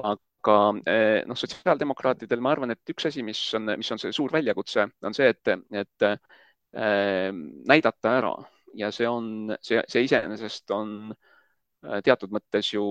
[0.01, 4.34] aga äh, noh, sotsiaaldemokraatidel ma arvan, et üks asi, mis on, mis on see suur
[4.34, 7.30] väljakutse, on see, et, et äh,
[7.70, 8.38] näidata ära
[8.78, 11.28] ja see on, see, see iseenesest on Äh,
[11.80, 12.84] teatud mõttes ju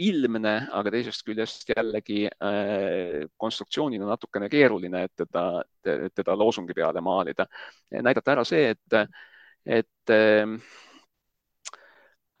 [0.00, 5.44] ilmne, aga teisest küljest jällegi äh, konstruktsioonina natukene keeruline, et teda,
[6.16, 7.46] teda loosungi peale maalida.
[7.92, 8.94] näidata ära see, et,
[9.66, 10.14] et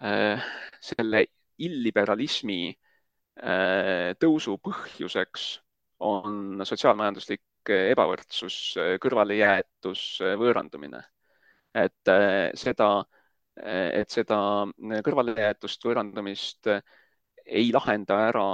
[0.00, 0.48] äh,
[0.80, 1.24] selle
[1.60, 5.50] illiberalismi äh, tõusu põhjuseks
[6.08, 8.54] on sotsiaalmajanduslik ebavõrdsus,
[9.04, 10.04] kõrvalejäetus,
[10.40, 11.04] võõrandumine.
[11.76, 13.19] et äh, seda äh,
[13.56, 14.38] et seda
[15.04, 18.46] kõrvalejäetust, võõrandumist ei lahenda ära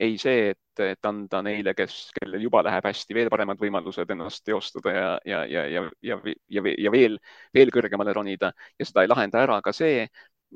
[0.00, 4.44] ei see, et, et anda neile, kes, kellel juba läheb hästi, veel paremad võimalused ennast
[4.44, 6.18] teostada ja, ja, ja, ja, ja,
[6.52, 7.16] ja, ja veel,
[7.54, 8.52] veel kõrgemale ronida.
[8.78, 10.04] Ja seda ei lahenda ära ka see,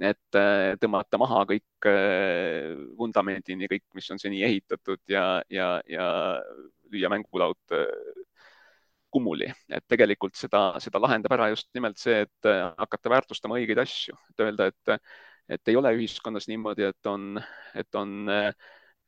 [0.04, 0.38] et
[0.82, 1.88] tõmmata maha kõik
[2.98, 6.08] vundamendini, kõik, mis on seni ehitatud ja, ja, ja
[6.92, 7.76] lüüa mängulaud
[9.10, 12.48] kummuli, et tegelikult seda, seda lahendab ära just nimelt see, et
[12.78, 15.12] hakata väärtustama õigeid asju, et öelda, et,
[15.56, 17.38] et ei ole ühiskonnas niimoodi, et on,
[17.78, 18.50] et on äh,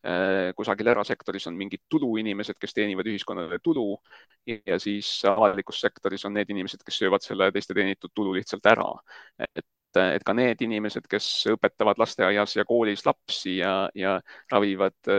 [0.07, 3.97] Äh, kusagil erasektoris on mingid tuluinimesed, kes teenivad ühiskonnale tulu
[4.47, 8.87] ja siis avalikus sektoris on need inimesed, kes söövad selle teiste teenitud tulu lihtsalt ära.
[9.43, 9.67] et,
[9.99, 14.21] et ka need inimesed, kes õpetavad lasteaias ja koolis lapsi ja, ja
[14.53, 15.11] ravivad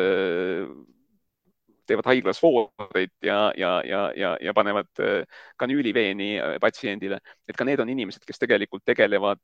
[1.89, 5.03] teevad haiglas vooreid ja, ja, ja, ja, ja panevad
[5.59, 7.19] kanüüliveeni patsiendile,
[7.49, 9.41] et ka need on inimesed, kes tegelikult tegelevad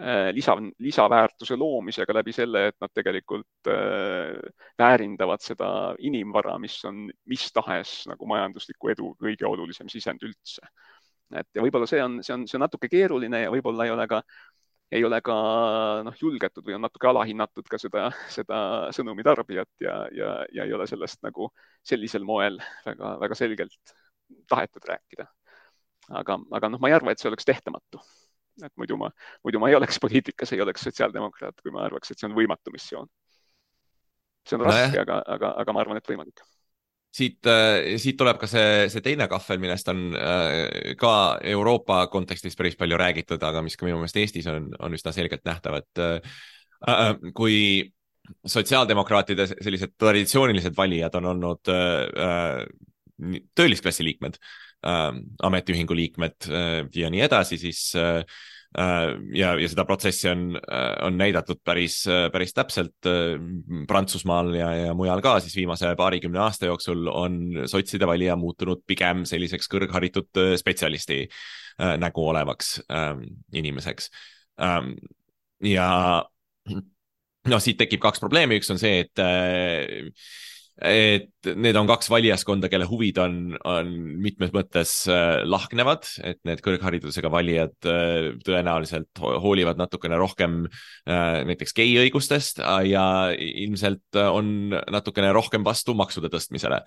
[0.00, 3.68] Äh, lisa, lisaväärtuse loomisega läbi selle, et nad tegelikult
[4.80, 5.68] väärindavad seda
[6.00, 10.64] inimvara, mis on mis tahes nagu majandusliku edu kõige olulisem sisend üldse.
[11.36, 14.08] et ja võib-olla see on, see on, see on natuke keeruline ja võib-olla ei ole
[14.08, 14.22] ka,
[14.92, 15.34] ei ole ka
[16.06, 18.58] noh, julgetud või on natuke alahinnatud ka seda, seda
[18.94, 21.48] sõnumi tarbijat ja, ja, ja ei ole sellest nagu
[21.86, 23.94] sellisel moel väga, väga selgelt
[24.48, 25.26] tahetud rääkida.
[26.20, 28.00] aga, aga noh, ma ei arva, et see oleks tehtamatu
[28.60, 29.08] et muidu ma,
[29.46, 32.74] muidu ma ei oleks poliitikas, ei oleks sotsiaaldemokraat, kui ma arvaks, et see on võimatu
[32.74, 33.08] missioon.
[34.44, 36.44] see on raske no, aga, aga, aga ma arvan, et võimalik
[37.12, 41.14] siit, äh, siit tuleb ka see, see teine kahvel, millest on äh, ka
[41.52, 45.44] Euroopa kontekstis päris palju räägitud, aga mis ka minu meelest Eestis on, on üsna selgelt
[45.48, 47.58] nähtav, et äh, kui
[48.46, 51.70] sotsiaaldemokraatide sellised traditsioonilised valijad on olnud
[53.58, 54.38] töölisklassi liikmed
[55.46, 56.48] ametiühingu liikmed
[56.96, 58.22] ja nii edasi, siis äh
[58.72, 63.08] ja, ja seda protsessi on, äh, on näidatud päris, äh, päris täpselt
[63.88, 69.26] Prantsusmaal ja, ja mujal ka, siis viimase paarikümne aasta jooksul on sotside valija muutunud pigem
[69.28, 71.26] selliseks kõrgharitud spetsialisti
[71.98, 73.22] nägu olevaks ähm,
[73.56, 74.10] inimeseks
[74.60, 74.92] ähm,.
[75.64, 75.88] ja
[77.48, 79.22] noh, siit tekib kaks probleemi, üks on see, et
[80.80, 83.34] et need on kaks valijaskonda, kelle huvid on,
[83.68, 83.90] on
[84.24, 91.76] mitmes mõttes äh, lahknevad, et need kõrgharidusega valijad äh, tõenäoliselt hoolivad natukene rohkem äh, näiteks
[91.76, 93.04] gei õigustest ja
[93.36, 96.80] ilmselt on natukene rohkem vastu maksude tõstmisele,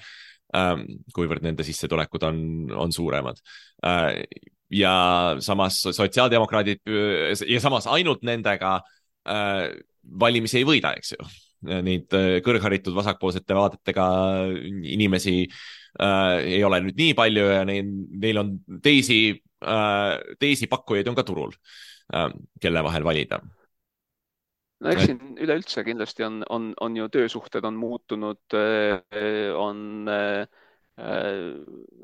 [0.58, 3.40] ähm, kuivõrd nende sissetulekud on, on suuremad.
[4.74, 4.94] Ja
[5.46, 8.80] samas sotsiaaldemokraadid ja samas ainult nendega
[10.26, 11.28] valimisi ei võida, eks ju
[11.66, 14.06] neid äh, kõrgharitud vasakpoolsete vaadetega
[14.96, 17.92] inimesi äh, ei ole nüüd nii palju ja neil,
[18.22, 21.54] neil on teisi äh,, teisi pakkujaid on ka turul
[22.14, 22.30] äh,,
[22.62, 23.42] kelle vahel valida.
[24.84, 29.00] No eks siin üleüldse kindlasti on, on, on ju töösuhted on muutunud, äh,
[29.56, 30.44] on äh,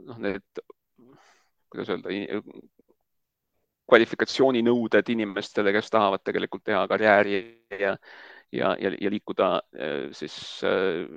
[0.07, 0.61] noh, need,
[1.71, 2.11] kuidas öelda,
[3.91, 7.41] kvalifikatsiooninõuded inimestele, kes tahavad tegelikult teha karjääri
[7.75, 7.95] ja
[8.51, 11.07] ja, ja, ja liikuda äh, siis äh,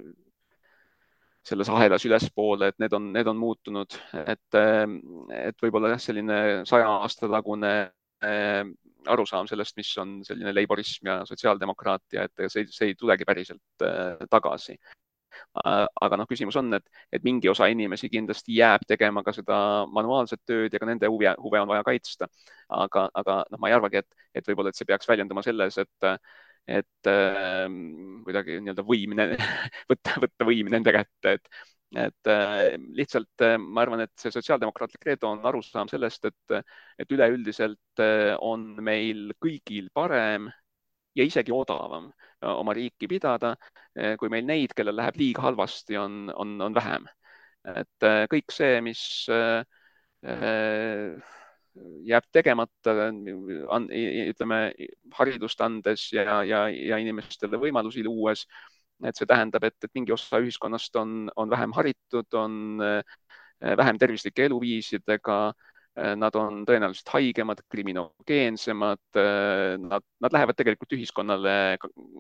[1.45, 4.87] selles ahelas ülespoole, et need on, need on muutunud, et, äh,
[5.43, 7.75] et võib-olla jah, selline saja aasta tagune
[9.05, 13.85] arusaam sellest, mis on selline leiborism ja sotsiaaldemokraatia, et see, see ei tulegi päriselt
[14.31, 14.79] tagasi.
[16.01, 19.59] aga noh, küsimus on, et, et mingi osa inimesi kindlasti jääb tegema ka seda
[19.93, 22.31] manuaalset tööd ja ka nende huve, huve on vaja kaitsta.
[22.71, 26.09] aga, aga noh, ma ei arvagi, et, et võib-olla, et see peaks väljenduma selles, et
[26.67, 27.67] et äh,
[28.25, 29.15] kuidagi nii-öelda võim,
[29.91, 31.49] võtta, võtta võim nende kätte, et,
[32.07, 36.57] et äh, lihtsalt äh, ma arvan, et see sotsiaaldemokraatlik kreedo on arusaam sellest, et,
[36.99, 40.49] et üleüldiselt äh, on meil kõigil parem
[41.15, 43.55] ja isegi odavam äh, oma riiki pidada,
[43.99, 47.09] äh, kui meil neid, kellel läheb liiga halvasti, on, on, on vähem.
[47.65, 49.01] et kõik see, mis
[52.07, 54.59] jääb tegemata, ütleme
[55.19, 58.47] haridust andes ja, ja, ja inimestele võimalusi luues.
[59.05, 63.03] et see tähendab, et, et mingi osa ühiskonnast on, on vähem haritud, on eh,
[63.77, 71.55] vähem tervislike eluviisidega Äh, nad on tõenäoliselt haigemad, kriminogeensemad, äh, nad, nad lähevad tegelikult ühiskonnale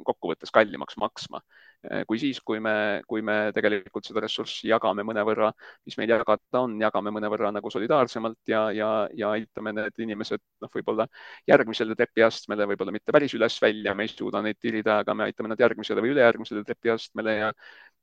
[0.06, 1.40] kokkuvõttes kallimaks maksma.
[1.82, 5.50] Äh, kui siis, kui me, kui me tegelikult seda ressurssi jagame mõnevõrra,
[5.88, 10.70] mis meil jagada on, jagame mõnevõrra nagu solidaarsemalt ja, ja, ja aitame need inimesed noh,
[10.74, 11.08] võib-olla
[11.50, 15.50] järgmisele trepiastmele, võib-olla mitte päris üles välja, me ei suuda neid tirida, aga me aitame
[15.50, 17.50] nad järgmisele või ülejärgmisele trepiastmele ja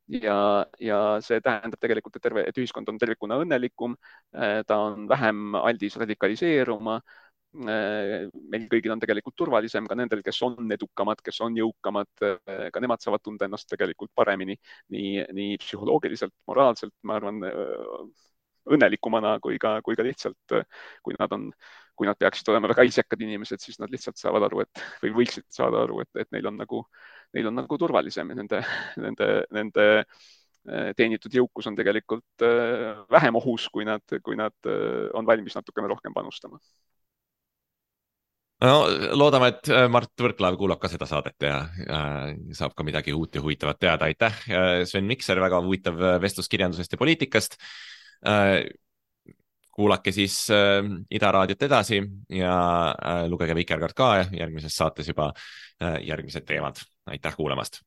[0.07, 3.97] ja, ja see tähendab tegelikult, et terve, et ühiskond on tervikuna õnnelikum,
[4.35, 7.01] äh, ta on vähem aldis radikaliseeruma
[7.51, 12.07] meil kõigil on tegelikult turvalisem, ka nendel, kes on edukamad, kes on jõukamad,
[12.71, 14.55] ka nemad saavad tunda ennast tegelikult paremini
[14.95, 17.41] nii, nii psühholoogiliselt, moraalselt, ma arvan,
[18.71, 20.55] õnnelikumana kui ka, kui ka lihtsalt,
[21.03, 21.49] kui nad on,
[22.01, 25.45] kui nad peaksid olema väga isekad inimesed, siis nad lihtsalt saavad aru, et või võiksid
[25.53, 26.83] saada aru, et, et neil on nagu,
[27.37, 28.61] neil on nagu turvalisem ja nende,
[29.05, 29.89] nende, nende
[30.97, 32.43] teenitud jõukus on tegelikult
[33.09, 34.69] vähem ohus, kui nad, kui nad
[35.17, 36.59] on valmis natukene rohkem panustama
[38.61, 38.75] no
[39.17, 43.35] loodame, et äh, Mart Võrklaev kuulab ka seda saadet ja äh, saab ka midagi uut
[43.35, 44.09] ja huvitavat teada.
[44.09, 47.59] aitäh, äh, Sven Mikser, väga huvitav äh, vestlus kirjandusest ja poliitikast
[48.25, 48.61] äh,.
[49.71, 52.55] Kuulake siis äh, Ida raadiot edasi ja
[52.91, 55.31] äh, lugege Vikerkaart ka järgmises saates juba
[55.81, 56.83] äh, järgmised teemad.
[57.05, 57.81] aitäh kuulamast.